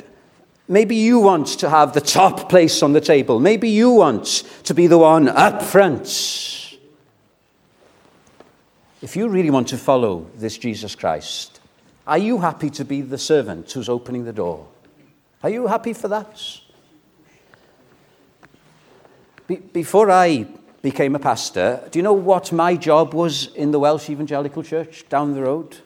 Maybe 0.69 0.97
you 0.97 1.21
want 1.21 1.47
to 1.61 1.71
have 1.71 1.93
the 1.93 2.01
top 2.01 2.49
place 2.49 2.83
on 2.83 2.93
the 2.93 3.01
table. 3.01 3.39
Maybe 3.39 3.69
you 3.69 3.91
want 3.91 4.25
to 4.65 4.75
be 4.75 4.89
the 4.89 4.99
one 4.99 5.29
up 5.29 5.62
front. 5.62 6.77
If 9.01 9.15
you 9.15 9.29
really 9.29 9.51
want 9.51 9.69
to 9.69 9.79
follow 9.79 10.27
this 10.35 10.59
Jesus 10.59 10.97
Christ, 10.97 11.61
are 12.07 12.19
you 12.19 12.39
happy 12.39 12.71
to 12.71 12.85
be 12.85 13.01
the 13.01 13.19
servant 13.19 13.71
who's 13.71 13.89
opening 13.89 14.25
the 14.25 14.33
door? 14.33 14.67
Are 15.43 15.51
you 15.51 15.69
happy 15.69 15.93
for 15.93 16.09
that? 16.09 16.61
Be- 19.47 19.57
before 19.57 20.11
I 20.11 20.49
became 20.87 21.16
a 21.16 21.18
pastor, 21.18 21.83
do 21.90 21.99
you 21.99 22.03
know 22.05 22.12
what 22.12 22.53
my 22.53 22.77
job 22.77 23.12
was 23.12 23.53
in 23.57 23.72
the 23.72 23.79
Welsh 23.81 24.09
Evangelical 24.09 24.62
Church 24.62 25.05
down 25.09 25.35
the 25.35 25.42
road? 25.42 25.79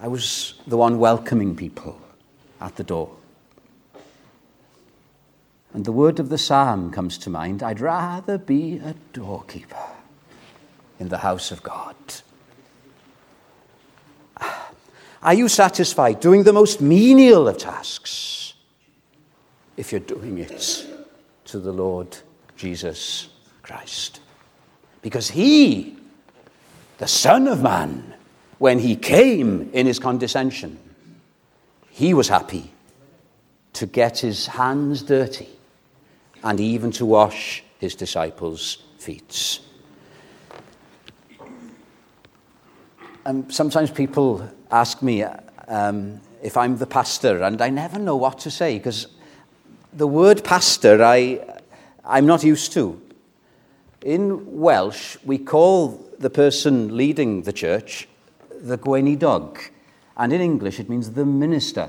I 0.00 0.08
was 0.08 0.54
the 0.66 0.78
one 0.78 0.98
welcoming 0.98 1.54
people 1.54 2.00
at 2.58 2.76
the 2.76 2.82
door. 2.82 3.14
And 5.74 5.84
the 5.84 5.92
word 5.92 6.18
of 6.18 6.30
the 6.30 6.38
psalm 6.38 6.90
comes 6.90 7.18
to 7.18 7.28
mind 7.28 7.62
I'd 7.62 7.78
rather 7.78 8.38
be 8.38 8.78
a 8.78 8.94
doorkeeper 9.12 9.90
in 10.98 11.10
the 11.10 11.18
house 11.18 11.52
of 11.52 11.62
God. 11.62 11.94
Ah, 14.38 14.70
are 15.22 15.34
you 15.34 15.46
satisfied 15.46 16.20
doing 16.20 16.44
the 16.44 16.54
most 16.54 16.80
menial 16.80 17.48
of 17.48 17.58
tasks 17.58 18.54
if 19.76 19.92
you're 19.92 20.00
doing 20.00 20.38
it 20.38 20.86
to 21.44 21.58
the 21.58 21.72
Lord 21.72 22.16
Jesus 22.60 23.28
Christ? 23.62 24.20
Because 25.00 25.30
He, 25.30 25.96
the 26.98 27.08
Son 27.08 27.48
of 27.48 27.62
Man, 27.62 28.14
when 28.58 28.78
He 28.78 28.96
came 28.96 29.70
in 29.72 29.86
His 29.86 29.98
condescension, 29.98 30.78
He 31.88 32.12
was 32.12 32.28
happy 32.28 32.70
to 33.72 33.86
get 33.86 34.18
His 34.18 34.46
hands 34.46 35.02
dirty 35.02 35.48
and 36.44 36.60
even 36.60 36.90
to 36.92 37.06
wash 37.06 37.64
His 37.78 37.94
disciples' 37.94 38.82
feet. 38.98 39.60
Um, 43.24 43.50
sometimes 43.50 43.90
people 43.90 44.46
ask 44.70 45.02
me 45.02 45.24
um, 45.68 46.20
if 46.42 46.58
I'm 46.58 46.76
the 46.76 46.86
pastor, 46.86 47.42
and 47.42 47.62
I 47.62 47.70
never 47.70 47.98
know 47.98 48.16
what 48.16 48.38
to 48.40 48.50
say 48.50 48.76
because 48.76 49.06
the 49.94 50.06
word 50.06 50.44
pastor 50.44 51.02
I, 51.02 51.59
I'm 52.10 52.26
not 52.26 52.44
used 52.44 52.72
to. 52.72 53.00
In 54.02 54.60
Welsh, 54.60 55.16
we 55.24 55.38
call 55.38 56.04
the 56.18 56.30
person 56.30 56.96
leading 56.96 57.42
the 57.42 57.52
church 57.52 58.08
the 58.62 58.76
gweinidog, 58.76 59.58
and 60.18 60.32
in 60.32 60.40
English 60.42 60.78
it 60.78 60.90
means 60.90 61.12
the 61.12 61.24
minister. 61.24 61.88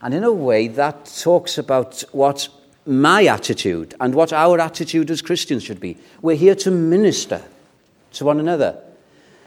And 0.00 0.14
in 0.14 0.24
a 0.24 0.32
way, 0.32 0.66
that 0.68 1.04
talks 1.04 1.58
about 1.58 2.02
what 2.12 2.48
my 2.86 3.26
attitude 3.26 3.94
and 4.00 4.14
what 4.14 4.32
our 4.32 4.58
attitude 4.58 5.10
as 5.10 5.20
Christians 5.20 5.62
should 5.62 5.80
be. 5.80 5.98
We're 6.22 6.36
here 6.36 6.54
to 6.54 6.70
minister 6.70 7.42
to 8.12 8.24
one 8.24 8.40
another 8.40 8.80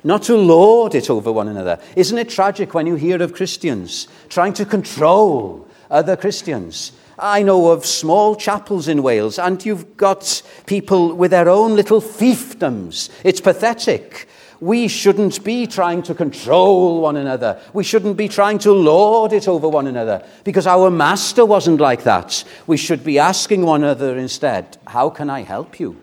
not 0.04 0.24
to 0.24 0.36
lord 0.36 0.96
it 0.96 1.10
over 1.10 1.32
one 1.32 1.48
another. 1.48 1.80
Isn't 1.96 2.18
it 2.18 2.30
tragic 2.30 2.74
when 2.74 2.88
you 2.88 2.96
hear 2.96 3.22
of 3.22 3.34
Christians 3.34 4.08
trying 4.30 4.54
to 4.54 4.66
control 4.66 5.68
other 5.89 6.16
Christians? 6.18 6.92
I 7.24 7.42
know 7.42 7.72
of 7.72 7.86
small 7.86 8.36
chapels 8.36 8.90
in 8.90 9.02
Wales, 9.02 9.40
and 9.40 9.66
you've 9.66 9.96
got 9.96 10.42
people 10.66 11.16
with 11.16 11.32
their 11.32 11.48
own 11.48 11.74
little 11.74 12.02
fiefdoms. 12.02 13.10
It's 13.24 13.40
pathetic. 13.40 14.28
We 14.60 14.90
shouldn't 14.90 15.42
be 15.42 15.66
trying 15.66 16.04
to 16.04 16.14
control 16.14 17.00
one 17.00 17.16
another. 17.16 17.62
We 17.72 17.86
shouldn't 17.86 18.18
be 18.18 18.28
trying 18.28 18.60
to 18.60 18.74
lord 18.74 19.32
it 19.32 19.48
over 19.48 19.70
one 19.70 19.88
another 19.88 20.22
because 20.44 20.68
our 20.68 20.92
master 20.92 21.46
wasn't 21.46 21.80
like 21.80 22.04
that. 22.04 22.44
We 22.68 22.76
should 22.76 23.06
be 23.06 23.20
asking 23.20 23.62
one 23.62 23.84
another 23.84 24.18
instead, 24.18 24.78
How 24.86 25.10
can 25.10 25.30
I 25.30 25.44
help 25.44 25.80
you? 25.80 25.96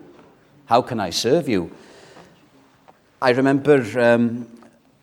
How 0.65 0.81
can 0.81 0.99
I 0.99 1.11
serve 1.11 1.47
you? 1.47 1.69
I 3.21 3.29
remember 3.29 3.83
um, 3.99 4.47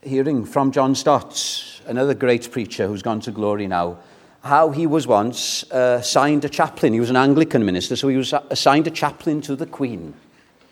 hearing 0.03 0.45
from 0.45 0.73
John 0.73 0.97
Stott, 0.97 1.81
another 1.87 2.15
great 2.15 2.51
preacher 2.51 2.89
who's 2.89 3.03
gone 3.03 3.21
to 3.21 3.31
glory 3.31 3.69
now, 3.69 3.99
how 4.43 4.71
he 4.71 4.87
was 4.87 5.07
once 5.07 5.65
uh, 5.73 5.99
assigned 6.01 6.45
a 6.45 6.49
chaplain. 6.49 6.93
He 6.93 7.01
was 7.01 7.11
an 7.11 7.17
Anglican 7.17 7.65
minister, 7.65 7.97
so 7.97 8.09
he 8.09 8.17
was 8.17 8.33
assigned 8.51 8.87
a 8.87 8.91
chaplain 8.91 9.41
to 9.43 9.57
the 9.57 9.67
Queen. 9.67 10.15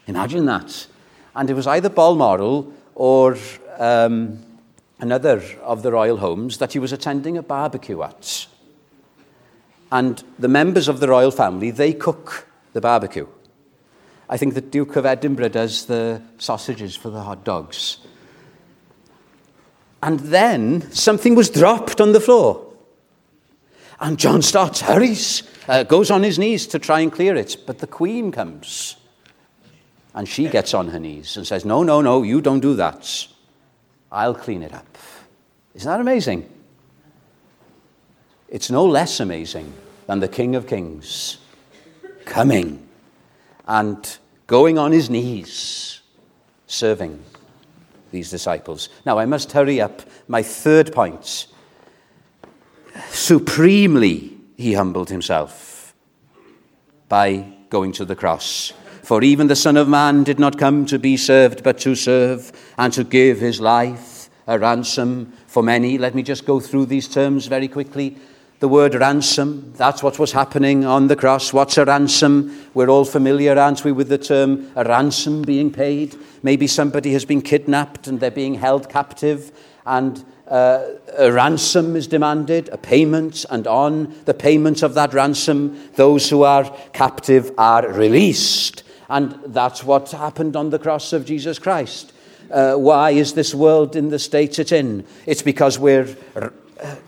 Imagine 0.07 0.47
that. 0.47 0.87
And 1.35 1.51
it 1.51 1.55
was 1.55 1.67
either 1.67 1.89
Balmoral 1.89 2.73
or 2.95 3.37
um, 3.79 4.43
another 4.99 5.43
of 5.63 5.83
the 5.83 5.93
royal 5.93 6.19
homes 6.19 6.59
that 6.59 6.73
he 6.73 6.79
was 6.79 6.93
attending 6.93 7.37
a 7.37 7.43
barbecue 7.43 8.03
at. 8.03 8.47
And 9.93 10.23
the 10.39 10.49
members 10.49 10.89
of 10.89 11.01
the 11.01 11.09
royal 11.09 11.31
family, 11.31 11.71
they 11.71 11.93
cook 11.93 12.49
the 12.73 12.81
barbecue. 12.81 13.27
I 14.29 14.37
think 14.37 14.55
the 14.55 14.61
Duke 14.61 14.97
of 14.97 15.07
Edinburgh 15.07 15.51
does 15.51 15.87
the 15.87 16.21
sausages 16.39 16.97
for 16.97 17.11
the 17.11 17.21
hot 17.21 17.45
dogs. 17.45 17.99
And 20.03 20.21
then 20.21 20.91
something 20.93 21.35
was 21.35 21.51
dropped 21.51 22.01
on 22.01 22.13
the 22.13 22.21
floor. 22.21 22.66
And 24.01 24.19
John 24.19 24.43
starts, 24.43 24.81
hurries, 24.81 25.43
uh, 25.69 25.83
goes 25.85 26.11
on 26.11 26.23
his 26.23 26.39
knees 26.39 26.67
to 26.69 26.79
try 26.79 27.01
and 27.01 27.11
clear 27.11 27.35
it. 27.35 27.57
But 27.67 27.79
the 27.79 27.87
Queen 27.87 28.31
comes. 28.31 28.97
And 30.15 30.29
she 30.29 30.49
gets 30.49 30.75
on 30.75 30.89
her 30.89 30.99
knees 30.99 31.37
and 31.37 31.47
says, 31.47 31.65
No, 31.65 31.83
no, 31.83 32.01
no, 32.01 32.23
you 32.23 32.41
don't 32.41 32.61
do 32.61 32.75
that. 32.77 33.27
I'll 34.11 34.35
clean 34.35 34.63
it 34.63 34.73
up. 34.73 34.99
Isn't 35.75 35.91
that 35.91 36.01
amazing? 36.01 36.51
It's 38.49 38.71
no 38.71 38.85
less 38.87 39.21
amazing 39.21 39.73
than 40.07 40.21
the 40.21 40.29
King 40.29 40.55
of 40.55 40.67
Kings 40.67 41.39
coming 42.25 42.87
and 43.67 44.19
going 44.47 44.79
on 44.79 44.93
his 44.93 45.11
knees, 45.11 46.01
serving 46.67 47.23
these 48.13 48.31
disciples. 48.31 48.89
Now, 49.05 49.19
I 49.19 49.27
must 49.27 49.53
hurry 49.53 49.81
up. 49.81 50.03
My 50.29 50.43
third 50.43 50.93
point. 50.93 51.47
Supremely, 53.11 54.37
he 54.57 54.75
humbled 54.75 55.11
himself 55.11 55.95
by 57.09 57.53
going 57.71 57.93
to 57.93 58.05
the 58.05 58.17
cross. 58.17 58.73
For 59.03 59.23
even 59.23 59.47
the 59.47 59.57
Son 59.57 59.77
of 59.77 59.89
Man 59.89 60.25
did 60.25 60.39
not 60.39 60.59
come 60.59 60.87
to 60.87 60.99
be 60.99 61.17
served, 61.17 61.63
but 61.63 61.79
to 61.81 61.95
serve 61.95 62.53
and 62.77 62.93
to 62.93 63.05
give 63.05 63.39
his 63.39 63.61
life 63.61 64.29
a 64.47 64.59
ransom 64.59 65.33
for 65.47 65.63
many. 65.63 65.99
Let 65.99 66.15
me 66.15 66.23
just 66.23 66.45
go 66.45 66.61
through 66.61 66.87
these 66.87 67.09
terms 67.09 67.47
very 67.47 67.69
quickly 67.69 68.17
the 68.59 68.69
word 68.69 68.95
ransom. 68.95 69.73
That's 69.77 70.03
what 70.03 70.19
was 70.19 70.33
happening 70.33 70.85
on 70.85 71.09
the 71.09 71.17
cross. 71.17 71.53
What's 71.53 71.77
a 71.77 71.85
ransom? 71.85 72.67
We're 72.73 72.89
all 72.89 73.05
familiar, 73.05 73.59
aren't 73.59 73.85
we, 73.85 73.93
with 73.93 74.09
the 74.09 74.19
term 74.19 74.71
a 74.75 74.85
ransom 74.85 75.43
being 75.43 75.71
paid? 75.71 76.17
Maybe 76.43 76.67
somebody 76.67 77.13
has 77.13 77.25
been 77.25 77.43
kidnapped 77.43 78.07
and 78.07 78.19
they're 78.19 78.31
being 78.31 78.55
held 78.55 78.89
captive, 78.89 79.53
and 79.85 80.25
uh, 80.49 80.85
a 81.19 81.33
ransom 81.33 81.97
is 81.97 82.07
demanded, 82.07 82.69
a 82.71 82.79
payment, 82.79 83.45
and 83.51 83.67
on 83.67 84.15
the 84.27 84.35
payment 84.35 84.83
of 84.83 84.95
that 84.95 85.13
ransom, 85.13 85.91
those 85.95 86.31
who 86.31 86.43
are 86.43 86.65
captive 86.93 87.53
are 87.59 87.89
released. 87.93 88.85
And 89.09 89.39
that's 89.47 89.83
what 89.85 90.11
happened 90.11 90.57
on 90.57 90.71
the 90.71 90.79
cross 90.79 91.13
of 91.13 91.25
Jesus 91.25 91.59
Christ. 91.59 92.13
Uh, 92.51 92.75
why 92.75 93.11
is 93.11 93.35
this 93.35 93.55
world 93.55 93.97
in 93.97 94.11
the 94.11 94.19
state 94.19 94.59
it's 94.59 94.73
in? 94.73 95.05
It's 95.27 95.43
because 95.43 95.79
we're 95.79 96.17
uh, 96.37 96.51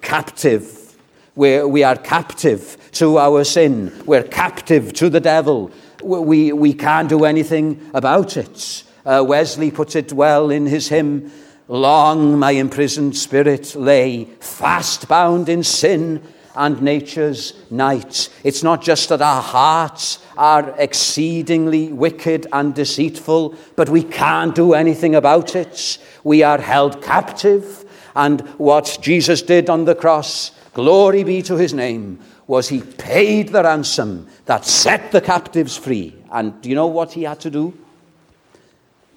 captive 0.00 0.96
where 1.34 1.68
we 1.68 1.84
are 1.84 1.94
captive 1.94 2.76
to 2.90 3.18
our 3.18 3.44
sin. 3.44 3.92
We're 4.04 4.24
captive 4.24 4.92
to 4.94 5.08
the 5.08 5.20
devil. 5.20 5.70
We, 6.02 6.52
we 6.52 6.74
can't 6.74 7.08
do 7.08 7.24
anything 7.24 7.88
about 7.94 8.36
it. 8.36 8.82
Uh, 9.06 9.24
Wesley 9.26 9.70
puts 9.70 9.94
it 9.94 10.12
well 10.12 10.50
in 10.50 10.66
his 10.66 10.88
hymn 10.88 11.30
Long 11.68 12.38
my 12.38 12.52
imprisoned 12.52 13.14
spirit 13.14 13.74
lay, 13.74 14.24
fast 14.40 15.06
bound 15.06 15.50
in 15.50 15.62
sin 15.62 16.22
and 16.56 16.80
nature's 16.80 17.52
night. 17.70 18.30
It's 18.42 18.62
not 18.62 18.82
just 18.82 19.10
that 19.10 19.20
our 19.20 19.42
hearts 19.42 20.18
are 20.38 20.74
exceedingly 20.78 21.92
wicked 21.92 22.46
and 22.52 22.74
deceitful, 22.74 23.54
but 23.76 23.90
we 23.90 24.02
can't 24.02 24.54
do 24.54 24.72
anything 24.72 25.14
about 25.14 25.54
it. 25.54 25.98
We 26.24 26.42
are 26.42 26.58
held 26.58 27.02
captive. 27.02 27.84
And 28.16 28.40
what 28.58 28.98
Jesus 29.02 29.42
did 29.42 29.68
on 29.68 29.84
the 29.84 29.94
cross 29.94 30.52
glory 30.72 31.22
be 31.22 31.42
to 31.42 31.56
his 31.56 31.74
name, 31.74 32.18
was 32.46 32.68
he 32.68 32.80
paid 32.80 33.48
the 33.50 33.62
ransom 33.62 34.26
that 34.46 34.64
set 34.64 35.12
the 35.12 35.20
captives 35.20 35.76
free. 35.76 36.14
And 36.32 36.60
do 36.62 36.68
you 36.68 36.74
know 36.74 36.86
what 36.86 37.12
he 37.12 37.24
had 37.24 37.40
to 37.40 37.50
do? 37.50 37.74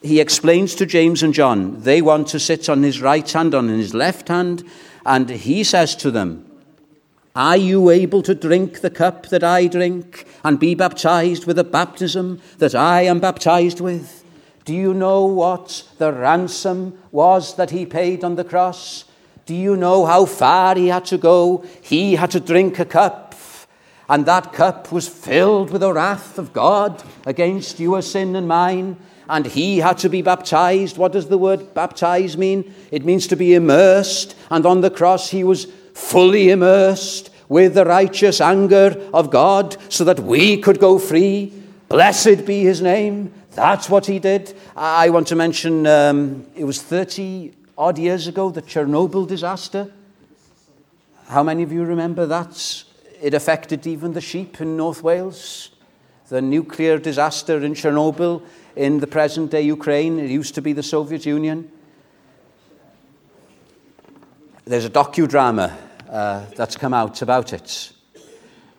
He 0.02 0.20
explains 0.20 0.74
to 0.76 0.88
James 0.88 1.22
and 1.22 1.34
John, 1.34 1.82
they 1.82 2.02
want 2.02 2.28
to 2.30 2.40
sit 2.40 2.70
on 2.70 2.82
his 2.82 3.02
right 3.02 3.30
hand, 3.30 3.54
on 3.54 3.68
his 3.68 3.94
left 3.94 4.30
hand, 4.30 4.64
and 5.06 5.30
he 5.30 5.64
says 5.64 5.96
to 5.98 6.10
them, 6.10 6.46
Are 7.36 7.58
you 7.58 7.92
able 7.92 8.24
to 8.24 8.34
drink 8.34 8.82
the 8.82 8.90
cup 8.90 9.28
that 9.28 9.44
I 9.44 9.68
drink 9.68 10.26
and 10.44 10.60
be 10.60 10.74
baptized 10.74 11.46
with 11.46 11.58
the 11.58 11.64
baptism 11.64 12.42
that 12.58 12.74
I 12.74 13.04
am 13.04 13.20
baptized 13.20 13.80
with? 13.80 14.24
Do 14.66 14.74
you 14.74 14.94
know 14.94 15.26
what 15.26 15.88
the 16.00 16.12
ransom 16.12 16.98
was 17.12 17.56
that 17.56 17.70
he 17.70 17.86
paid 17.86 18.24
on 18.24 18.36
the 18.36 18.44
cross? 18.44 19.06
Do 19.46 19.54
you 19.54 19.76
know 19.76 20.06
how 20.06 20.26
far 20.26 20.76
he 20.76 20.88
had 20.88 21.06
to 21.06 21.18
go? 21.18 21.64
He 21.82 22.16
had 22.16 22.32
to 22.32 22.40
drink 22.40 22.80
a 22.80 22.86
cup, 22.86 23.36
and 24.10 24.26
that 24.26 24.52
cup 24.54 24.92
was 24.92 25.08
filled 25.08 25.70
with 25.70 25.82
the 25.82 25.94
wrath 25.94 26.40
of 26.40 26.54
God 26.54 27.04
against 27.26 27.80
your 27.80 28.02
sin 28.02 28.36
and 28.36 28.48
mine. 28.48 28.98
And 29.30 29.46
he 29.46 29.80
had 29.80 29.98
to 30.00 30.10
be 30.10 30.22
baptized. 30.22 30.98
What 30.98 31.12
does 31.12 31.28
the 31.28 31.38
word 31.38 31.74
baptize 31.74 32.38
mean? 32.38 32.74
It 32.92 33.06
means 33.06 33.28
to 33.28 33.36
be 33.36 33.54
immersed. 33.54 34.36
And 34.50 34.66
on 34.66 34.82
the 34.82 34.90
cross, 34.90 35.30
he 35.30 35.44
was 35.44 35.66
fully 35.94 36.50
immersed 36.50 37.30
with 37.50 37.74
the 37.74 37.86
righteous 37.86 38.42
anger 38.42 38.96
of 39.14 39.30
God 39.30 39.78
so 39.90 40.04
that 40.06 40.20
we 40.20 40.58
could 40.58 40.80
go 40.80 40.98
free. 41.00 41.54
Blessed 41.90 42.46
be 42.46 42.62
his 42.62 42.82
name. 42.82 43.34
That's 43.52 43.90
what 43.90 44.06
he 44.06 44.20
did. 44.20 44.54
I 44.76 45.10
want 45.10 45.28
to 45.28 45.36
mention 45.36 45.86
um, 45.86 46.48
it 46.56 46.64
was 46.64 46.82
30 46.82 47.54
odd 47.78 47.98
years 47.98 48.28
ago, 48.28 48.50
the 48.50 48.62
Chernobyl 48.62 49.28
disaster. 49.28 49.92
How 51.28 51.44
many 51.44 51.64
of 51.64 51.72
you 51.72 51.84
remember 51.84 52.26
that? 52.26 52.86
it 53.22 53.36
affected 53.36 53.86
even 53.86 54.14
the 54.14 54.22
sheep 54.22 54.60
in 54.60 54.76
North 54.76 55.04
Wales. 55.04 55.70
The 56.32 56.42
nuclear 56.42 56.98
disaster 56.98 57.58
in 57.58 57.74
Chernobyl, 57.74 58.42
in 58.78 59.02
the 59.02 59.06
present 59.08 59.52
day 59.52 59.64
Ukraine, 59.64 60.18
it 60.18 60.30
used 60.30 60.56
to 60.56 60.62
be 60.62 60.72
the 60.72 60.82
Soviet 60.82 61.26
Union. 61.26 61.70
There's 64.64 64.86
a 64.86 64.90
docudrama 64.90 65.76
uh, 66.10 66.46
that's 66.56 66.78
come 66.78 66.94
out 66.94 67.22
about 67.22 67.52
it. 67.52 67.92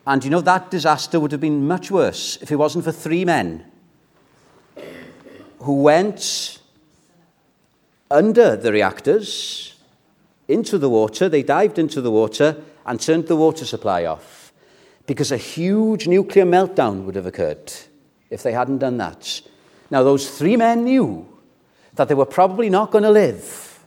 And 0.07 0.25
you 0.25 0.31
know, 0.31 0.41
that 0.41 0.71
disaster 0.71 1.21
would 1.21 1.31
have 1.31 1.43
been 1.43 1.69
much 1.69 1.91
worse 1.91 2.39
if 2.41 2.51
it 2.51 2.57
wasn't 2.57 2.85
for 2.85 2.93
three 2.93 3.27
men 3.27 3.67
who 5.59 5.83
went 5.83 6.59
under 8.11 8.57
the 8.57 8.73
reactors 8.73 9.75
into 10.49 10.79
the 10.79 10.89
water. 10.89 11.29
They 11.29 11.43
dived 11.43 11.79
into 11.79 12.01
the 12.01 12.11
water 12.11 12.63
and 12.87 12.99
turned 12.99 13.27
the 13.27 13.37
water 13.37 13.67
supply 13.67 14.07
off 14.07 14.42
because 15.07 15.33
a 15.33 15.37
huge 15.37 16.07
nuclear 16.07 16.45
meltdown 16.45 17.05
would 17.05 17.15
have 17.15 17.27
occurred 17.27 17.73
if 18.31 18.43
they 18.43 18.53
hadn't 18.53 18.79
done 18.79 18.99
that. 18.99 19.43
Now, 19.91 20.03
those 20.03 20.31
three 20.31 20.57
men 20.57 20.85
knew 20.85 21.27
that 21.95 22.09
they 22.09 22.15
were 22.15 22.27
probably 22.27 22.71
not 22.71 22.91
going 22.91 23.05
to 23.05 23.11
live 23.11 23.85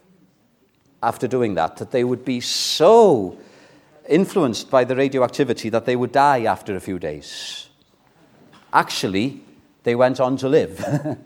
after 1.01 1.27
doing 1.27 1.55
that, 1.55 1.77
that 1.77 1.91
they 1.91 2.03
would 2.03 2.25
be 2.25 2.39
so 2.41 3.37
influenced 4.07 4.69
by 4.69 4.83
the 4.83 4.95
radioactivity 4.95 5.69
that 5.69 5.85
they 5.85 5.95
would 5.95 6.11
die 6.11 6.43
after 6.43 6.75
a 6.75 6.79
few 6.79 6.99
days. 6.99 7.69
Actually, 8.73 9.41
they 9.83 9.95
went 9.95 10.19
on 10.19 10.37
to 10.37 10.49
live. 10.49 10.83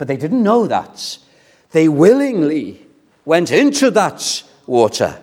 but 0.00 0.08
they 0.08 0.16
didn't 0.16 0.42
know 0.42 0.66
that. 0.66 1.18
They 1.72 1.88
willingly 1.88 2.86
went 3.26 3.50
into 3.50 3.90
that 3.90 4.42
water 4.66 5.20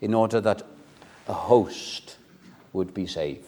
in 0.00 0.14
order 0.14 0.40
that 0.40 0.62
a 1.26 1.32
host 1.32 2.09
would 2.72 2.94
be 2.94 3.06
saved. 3.06 3.46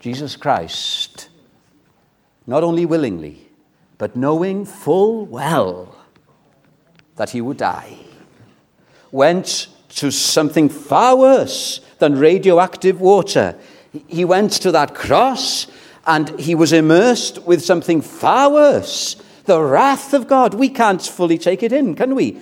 Jesus 0.00 0.36
Christ, 0.36 1.28
not 2.46 2.64
only 2.64 2.84
willingly, 2.84 3.48
but 3.98 4.16
knowing 4.16 4.64
full 4.64 5.26
well 5.26 5.96
that 7.16 7.30
he 7.30 7.40
would 7.40 7.56
die, 7.56 7.96
went 9.12 9.68
to 9.90 10.10
something 10.10 10.68
far 10.68 11.16
worse 11.16 11.80
than 11.98 12.18
radioactive 12.18 13.00
water. 13.00 13.56
He 14.08 14.24
went 14.24 14.52
to 14.62 14.72
that 14.72 14.94
cross 14.94 15.66
and 16.06 16.40
he 16.40 16.54
was 16.54 16.72
immersed 16.72 17.42
with 17.42 17.64
something 17.64 18.00
far 18.00 18.50
worse 18.50 19.16
the 19.44 19.60
wrath 19.60 20.14
of 20.14 20.28
God. 20.28 20.54
We 20.54 20.68
can't 20.68 21.02
fully 21.02 21.38
take 21.38 21.62
it 21.62 21.72
in, 21.72 21.94
can 21.94 22.14
we? 22.14 22.40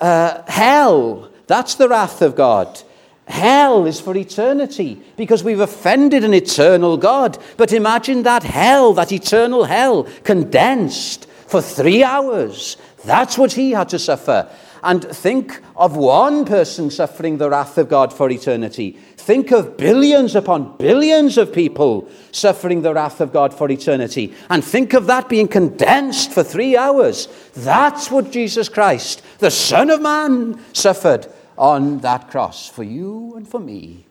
Uh, 0.00 0.42
hell, 0.46 1.30
that's 1.46 1.74
the 1.74 1.88
wrath 1.88 2.22
of 2.22 2.36
God. 2.36 2.82
Hell 3.26 3.86
is 3.86 4.00
for 4.00 4.16
eternity 4.16 5.00
because 5.16 5.42
we've 5.42 5.60
offended 5.60 6.24
an 6.24 6.34
eternal 6.34 6.96
God. 6.96 7.38
But 7.56 7.72
imagine 7.72 8.22
that 8.24 8.42
hell, 8.42 8.92
that 8.94 9.12
eternal 9.12 9.64
hell, 9.64 10.04
condensed 10.24 11.26
for 11.46 11.62
three 11.62 12.02
hours. 12.02 12.76
That's 13.04 13.38
what 13.38 13.52
he 13.52 13.72
had 13.72 13.88
to 13.90 13.98
suffer. 13.98 14.50
And 14.82 15.02
think 15.02 15.62
of 15.76 15.96
one 15.96 16.44
person 16.44 16.90
suffering 16.90 17.38
the 17.38 17.48
wrath 17.48 17.78
of 17.78 17.88
God 17.88 18.12
for 18.12 18.28
eternity. 18.28 18.98
Think 19.16 19.50
of 19.50 19.78
billions 19.78 20.36
upon 20.36 20.76
billions 20.76 21.38
of 21.38 21.54
people 21.54 22.10
suffering 22.32 22.82
the 22.82 22.92
wrath 22.92 23.22
of 23.22 23.32
God 23.32 23.54
for 23.54 23.70
eternity. 23.70 24.34
And 24.50 24.62
think 24.62 24.92
of 24.92 25.06
that 25.06 25.30
being 25.30 25.48
condensed 25.48 26.32
for 26.32 26.42
three 26.42 26.76
hours. 26.76 27.28
That's 27.54 28.10
what 28.10 28.30
Jesus 28.30 28.68
Christ, 28.68 29.22
the 29.38 29.50
Son 29.50 29.88
of 29.88 30.02
Man, 30.02 30.60
suffered 30.74 31.26
on 31.56 31.98
that 32.00 32.30
cross 32.30 32.68
for 32.68 32.82
you 32.82 33.34
and 33.36 33.48
for 33.48 33.60
me. 33.60 34.06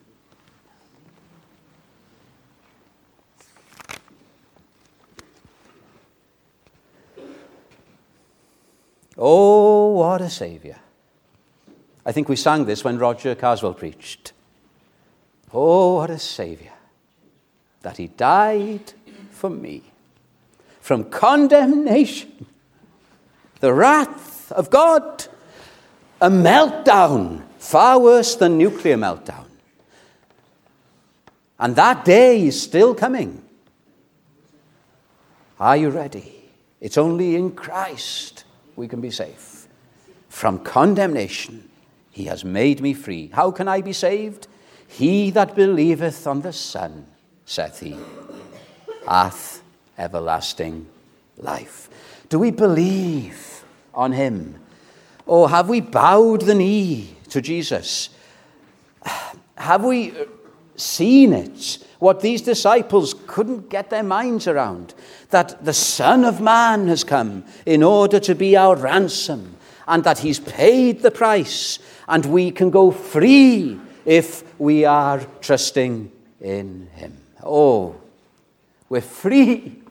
Oh, 9.18 9.92
what 9.92 10.22
a 10.22 10.30
Saviour. 10.30 10.78
I 12.06 12.12
think 12.12 12.28
we 12.28 12.36
sang 12.36 12.66
this 12.66 12.84
when 12.84 12.98
Roger 12.98 13.36
Carswell 13.36 13.74
preached. 13.74 14.34
Oh, 15.54 15.96
what 15.96 16.10
a 16.10 16.20
Saviour 16.20 16.74
that 17.84 17.98
He 17.98 18.08
died 18.08 18.94
for 19.32 19.50
me 19.50 19.84
from 20.82 21.06
condemnation, 21.06 22.46
the 23.62 23.74
wrath 23.74 24.52
of 24.52 24.70
God, 24.70 25.28
a 26.24 26.30
meltdown 26.30 27.44
far 27.60 28.00
worse 28.00 28.38
than 28.38 28.58
nuclear 28.58 28.96
meltdown. 28.96 29.46
And 31.60 31.76
that 31.76 32.06
day 32.06 32.48
is 32.48 32.62
still 32.62 32.96
coming. 32.96 33.44
Are 35.60 35.76
you 35.76 35.90
ready? 35.90 36.50
It's 36.80 36.98
only 36.98 37.36
in 37.36 37.52
Christ 37.52 38.46
we 38.78 38.88
can 38.88 39.02
be 39.02 39.12
safe. 39.12 39.68
From 40.30 40.60
condemnation, 40.60 41.70
he 42.10 42.24
has 42.26 42.46
made 42.46 42.80
me 42.80 42.94
free. 42.94 43.30
How 43.34 43.52
can 43.52 43.68
I 43.68 43.82
be 43.82 43.94
saved? 43.94 44.48
He 44.88 45.30
that 45.32 45.56
believeth 45.56 46.26
on 46.26 46.42
the 46.42 46.54
Son, 46.54 47.06
saith 47.46 47.82
he, 47.82 47.98
hath 49.06 49.62
everlasting 49.98 50.88
life. 51.38 51.90
Do 52.30 52.40
we 52.40 52.52
believe 52.52 53.66
on 53.94 54.14
him? 54.14 54.60
Or 55.26 55.50
have 55.50 55.70
we 55.70 55.82
bowed 55.82 56.42
the 56.42 56.56
knee 56.56 57.16
to 57.30 57.42
Jesus? 57.42 58.10
Have 59.56 59.84
we 59.84 60.12
uh, 60.12 60.26
seen 60.76 61.34
it? 61.34 61.86
What 62.00 62.20
these 62.20 62.42
disciples 62.42 63.16
couldn't 63.28 63.70
get 63.70 63.90
their 63.90 64.04
minds 64.04 64.48
around 64.48 64.94
that 65.30 65.64
the 65.64 65.74
Son 65.74 66.26
of 66.26 66.42
Man 66.42 66.88
has 66.90 67.04
come 67.04 67.46
in 67.66 67.82
order 67.82 68.20
to 68.20 68.36
be 68.36 68.58
our 68.58 68.76
ransom, 68.76 69.56
and 69.88 70.04
that 70.04 70.20
He's 70.20 70.40
paid 70.40 71.02
the 71.02 71.12
price, 71.12 71.80
and 72.08 72.26
we 72.26 72.52
can 72.52 72.70
go 72.70 72.92
free 72.92 73.80
if 74.06 74.44
we 74.60 74.84
are 74.84 75.22
trusting 75.40 76.12
in 76.42 76.88
Him. 76.94 77.18
Oh, 77.42 77.96
we're 78.90 79.02
free. 79.02 79.82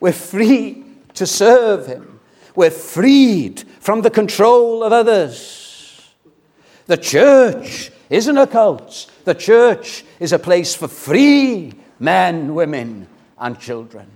We're 0.00 0.12
free 0.12 0.84
to 1.14 1.26
serve 1.26 1.86
Him. 1.86 2.13
We're 2.54 2.70
freed 2.70 3.60
from 3.80 4.02
the 4.02 4.10
control 4.10 4.82
of 4.84 4.92
others. 4.92 6.14
The 6.86 6.96
church 6.96 7.90
isn't 8.10 8.38
a 8.38 8.46
cult. 8.46 9.10
The 9.24 9.34
church 9.34 10.04
is 10.20 10.32
a 10.32 10.38
place 10.38 10.74
for 10.74 10.88
free 10.88 11.72
men, 11.98 12.54
women, 12.54 13.08
and 13.38 13.58
children. 13.58 14.06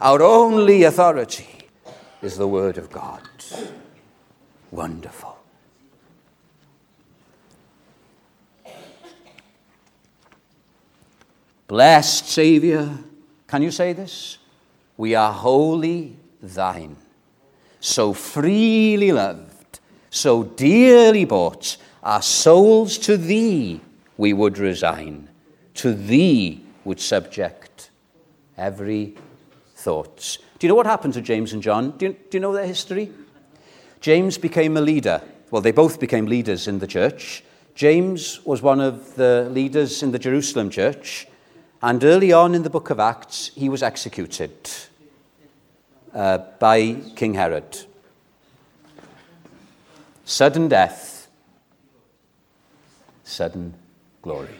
Our 0.00 0.22
only 0.22 0.84
authority 0.84 1.48
is 2.20 2.36
the 2.36 2.48
Word 2.48 2.78
of 2.78 2.90
God. 2.90 3.22
Wonderful. 4.70 5.36
Blessed 11.66 12.28
Saviour, 12.28 12.98
can 13.46 13.62
you 13.62 13.70
say 13.70 13.92
this? 13.94 14.38
We 14.96 15.14
are 15.14 15.32
wholly 15.32 16.16
thine, 16.42 16.96
so 17.82 18.12
freely 18.12 19.10
loved, 19.10 19.80
so 20.08 20.44
dearly 20.44 21.24
bought, 21.24 21.76
our 22.02 22.22
souls 22.22 22.96
to 22.96 23.16
thee 23.16 23.80
we 24.16 24.32
would 24.32 24.56
resign, 24.56 25.28
to 25.74 25.92
thee 25.92 26.64
would 26.84 27.00
subject 27.00 27.90
every 28.56 29.14
thoughts. 29.74 30.38
Do 30.58 30.66
you 30.66 30.68
know 30.68 30.76
what 30.76 30.86
happened 30.86 31.14
to 31.14 31.20
James 31.20 31.52
and 31.52 31.60
John? 31.62 31.90
Do 31.98 32.06
you, 32.06 32.12
do 32.12 32.38
you 32.38 32.40
know 32.40 32.52
their 32.52 32.66
history? 32.66 33.10
James 34.00 34.38
became 34.38 34.76
a 34.76 34.80
leader. 34.80 35.20
Well, 35.50 35.62
they 35.62 35.72
both 35.72 35.98
became 35.98 36.26
leaders 36.26 36.68
in 36.68 36.78
the 36.78 36.86
church. 36.86 37.42
James 37.74 38.44
was 38.44 38.62
one 38.62 38.80
of 38.80 39.16
the 39.16 39.48
leaders 39.50 40.04
in 40.04 40.12
the 40.12 40.18
Jerusalem 40.20 40.70
church, 40.70 41.26
and 41.82 42.04
early 42.04 42.32
on 42.32 42.54
in 42.54 42.62
the 42.62 42.70
book 42.70 42.90
of 42.90 43.00
Acts, 43.00 43.50
he 43.56 43.68
was 43.68 43.82
executed 43.82 44.52
uh, 46.14 46.38
by 46.58 46.96
King 47.16 47.34
Herod. 47.34 47.86
Sudden 50.24 50.68
death, 50.68 51.28
sudden 53.24 53.74
glory. 54.22 54.54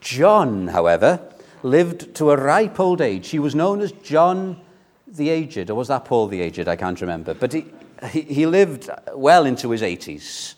John, 0.00 0.68
however, 0.68 1.20
lived 1.62 2.14
to 2.16 2.30
a 2.30 2.36
ripe 2.36 2.80
old 2.80 3.00
age. 3.00 3.28
He 3.28 3.38
was 3.38 3.54
known 3.54 3.80
as 3.80 3.92
John 3.92 4.60
the 5.06 5.28
Aged, 5.28 5.70
or 5.70 5.74
was 5.74 5.88
that 5.88 6.04
Paul 6.04 6.28
the 6.28 6.40
Aged? 6.40 6.68
I 6.68 6.76
can't 6.76 7.00
remember. 7.00 7.34
But 7.34 7.52
he, 7.52 7.66
he, 8.10 8.46
lived 8.46 8.88
well 9.14 9.44
into 9.44 9.70
his 9.70 9.82
80s. 9.82 10.54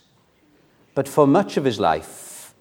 But 0.95 1.09
for 1.09 1.27
much 1.27 1.57
of 1.57 1.65
his 1.65 1.81
life, 1.81 2.55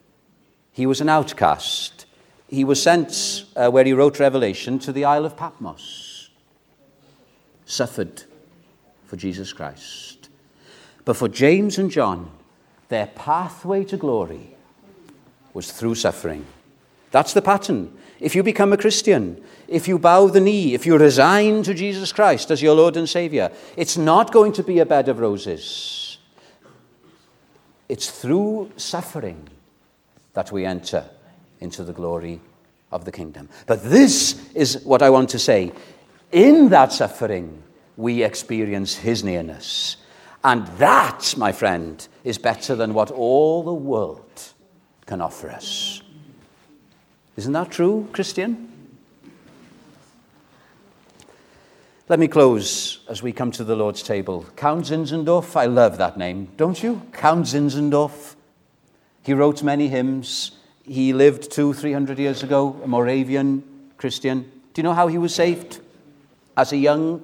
he 0.71 0.85
was 0.85 1.01
an 1.01 1.09
outcast. 1.09 2.05
He 2.47 2.63
was 2.63 2.81
sent, 2.81 3.45
uh, 3.55 3.69
where 3.69 3.83
he 3.83 3.93
wrote 3.93 4.19
Revelation, 4.19 4.79
to 4.79 4.91
the 4.91 5.05
Isle 5.05 5.25
of 5.25 5.37
Patmos. 5.37 6.10
Suffered 7.71 8.23
for 9.05 9.15
Jesus 9.15 9.53
Christ. 9.53 10.27
But 11.05 11.15
for 11.15 11.29
James 11.29 11.77
and 11.77 11.89
John, 11.89 12.29
their 12.89 13.07
pathway 13.07 13.85
to 13.85 13.95
glory 13.95 14.57
was 15.53 15.71
through 15.71 15.95
suffering. 15.95 16.45
That's 17.11 17.31
the 17.31 17.41
pattern. 17.41 17.97
If 18.19 18.35
you 18.35 18.43
become 18.43 18.73
a 18.73 18.77
Christian, 18.77 19.41
if 19.69 19.87
you 19.87 19.97
bow 19.97 20.27
the 20.27 20.41
knee, 20.41 20.73
if 20.73 20.85
you 20.85 20.97
resign 20.97 21.63
to 21.63 21.73
Jesus 21.73 22.11
Christ 22.11 22.51
as 22.51 22.61
your 22.61 22.75
Lord 22.75 22.97
and 22.97 23.07
Savior, 23.07 23.49
it's 23.77 23.95
not 23.95 24.33
going 24.33 24.51
to 24.51 24.63
be 24.63 24.79
a 24.79 24.85
bed 24.85 25.07
of 25.07 25.19
roses. 25.19 26.17
It's 27.87 28.11
through 28.11 28.73
suffering 28.75 29.47
that 30.33 30.51
we 30.51 30.65
enter 30.65 31.05
into 31.61 31.85
the 31.85 31.93
glory 31.93 32.41
of 32.91 33.05
the 33.05 33.13
kingdom. 33.13 33.47
But 33.65 33.81
this 33.81 34.51
is 34.53 34.83
what 34.83 35.01
I 35.01 35.09
want 35.09 35.29
to 35.29 35.39
say. 35.39 35.71
In 36.31 36.69
that 36.69 36.93
suffering, 36.93 37.61
we 37.97 38.23
experience 38.23 38.95
His 38.95 39.23
nearness. 39.23 39.97
And 40.43 40.65
that, 40.77 41.35
my 41.37 41.51
friend, 41.51 42.07
is 42.23 42.37
better 42.37 42.75
than 42.75 42.93
what 42.93 43.11
all 43.11 43.63
the 43.63 43.73
world 43.73 44.53
can 45.05 45.21
offer 45.21 45.49
us. 45.49 46.01
Isn't 47.35 47.53
that 47.53 47.69
true, 47.69 48.07
Christian? 48.11 48.69
Let 52.09 52.19
me 52.19 52.27
close 52.27 52.99
as 53.07 53.23
we 53.23 53.31
come 53.31 53.51
to 53.51 53.63
the 53.63 53.75
Lord's 53.75 54.03
table. 54.03 54.45
Count 54.55 54.85
Zinzendorf, 54.85 55.55
I 55.55 55.65
love 55.65 55.97
that 55.97 56.17
name, 56.17 56.49
don't 56.57 56.81
you? 56.81 57.01
Count 57.13 57.45
Zinzendorf. 57.45 58.35
He 59.23 59.33
wrote 59.33 59.63
many 59.63 59.87
hymns. 59.87 60.51
He 60.83 61.13
lived 61.13 61.51
two, 61.51 61.73
three 61.73 61.93
hundred 61.93 62.19
years 62.19 62.43
ago, 62.43 62.79
a 62.83 62.87
Moravian 62.87 63.63
Christian. 63.97 64.51
Do 64.73 64.81
you 64.81 64.83
know 64.83 64.93
how 64.93 65.07
he 65.07 65.17
was 65.17 65.33
saved? 65.33 65.79
As 66.55 66.71
a 66.73 66.77
young 66.77 67.23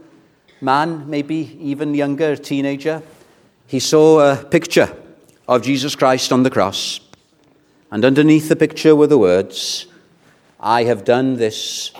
man, 0.62 1.10
maybe 1.10 1.58
even 1.62 1.94
younger, 1.94 2.36
teenager, 2.36 3.02
he 3.68 3.80
saw 3.80 4.32
a 4.32 4.44
picture 4.44 4.96
of 5.48 5.62
Jesus 5.62 5.96
Christ 5.96 6.32
on 6.32 6.44
the 6.44 6.50
cross. 6.50 7.00
And 7.92 8.04
underneath 8.04 8.50
the 8.50 8.56
picture 8.56 8.96
were 8.96 9.08
the 9.08 9.18
words, 9.18 9.88
I 10.60 10.84
have 10.84 11.06
done 11.06 11.38
this 11.38 11.92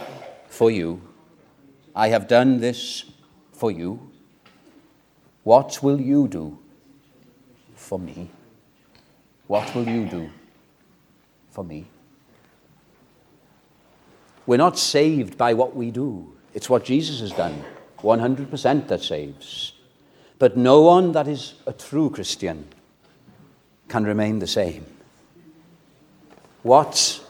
for 0.48 0.72
you. 0.72 1.02
I 1.96 2.10
have 2.10 2.28
done 2.28 2.60
this 2.60 3.06
for 3.52 3.72
you. 3.72 4.12
What 5.44 5.82
will 5.82 6.00
you 6.00 6.28
do 6.28 6.58
for 7.76 7.98
me? 7.98 8.30
What 9.48 9.74
will 9.74 9.88
you 9.88 10.06
do 10.06 10.30
for 11.50 11.64
me? 11.64 11.86
We're 14.46 14.58
not 14.58 14.78
saved 14.78 15.38
by 15.38 15.54
what 15.54 15.76
we 15.76 15.92
do, 15.92 16.37
it's 16.58 16.72
what 16.72 16.84
Jesus 16.84 17.20
has 17.20 17.32
done. 17.34 17.64
100% 18.00 18.88
that 18.88 19.04
saves. 19.04 19.74
But 20.40 20.58
no 20.58 20.82
one 20.82 21.12
that 21.12 21.28
is 21.28 21.54
a 21.68 21.72
true 21.72 22.10
Christian 22.10 22.68
can 23.88 24.04
remain 24.04 24.40
the 24.40 24.48
same. 24.48 24.84
What 26.64 27.24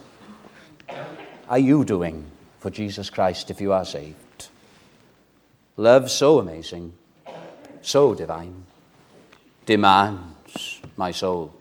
are 1.49 1.59
you 1.59 1.83
doing 1.83 2.23
for 2.59 2.69
Jesus 2.69 3.09
Christ 3.09 3.51
if 3.51 3.59
you 3.59 3.73
are 3.73 3.83
saved? 3.83 4.47
Love 5.75 6.09
so 6.09 6.39
amazing, 6.39 6.93
so 7.81 8.15
divine, 8.15 8.63
demands 9.65 10.79
my 10.95 11.11
soul, 11.11 11.53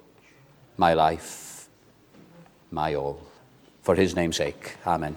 my 0.76 0.94
life, 0.94 1.68
my 2.70 2.94
all. 2.94 3.20
For 3.82 3.94
his 3.94 4.16
name's 4.16 4.36
sake. 4.36 4.76
Amen. 4.84 5.14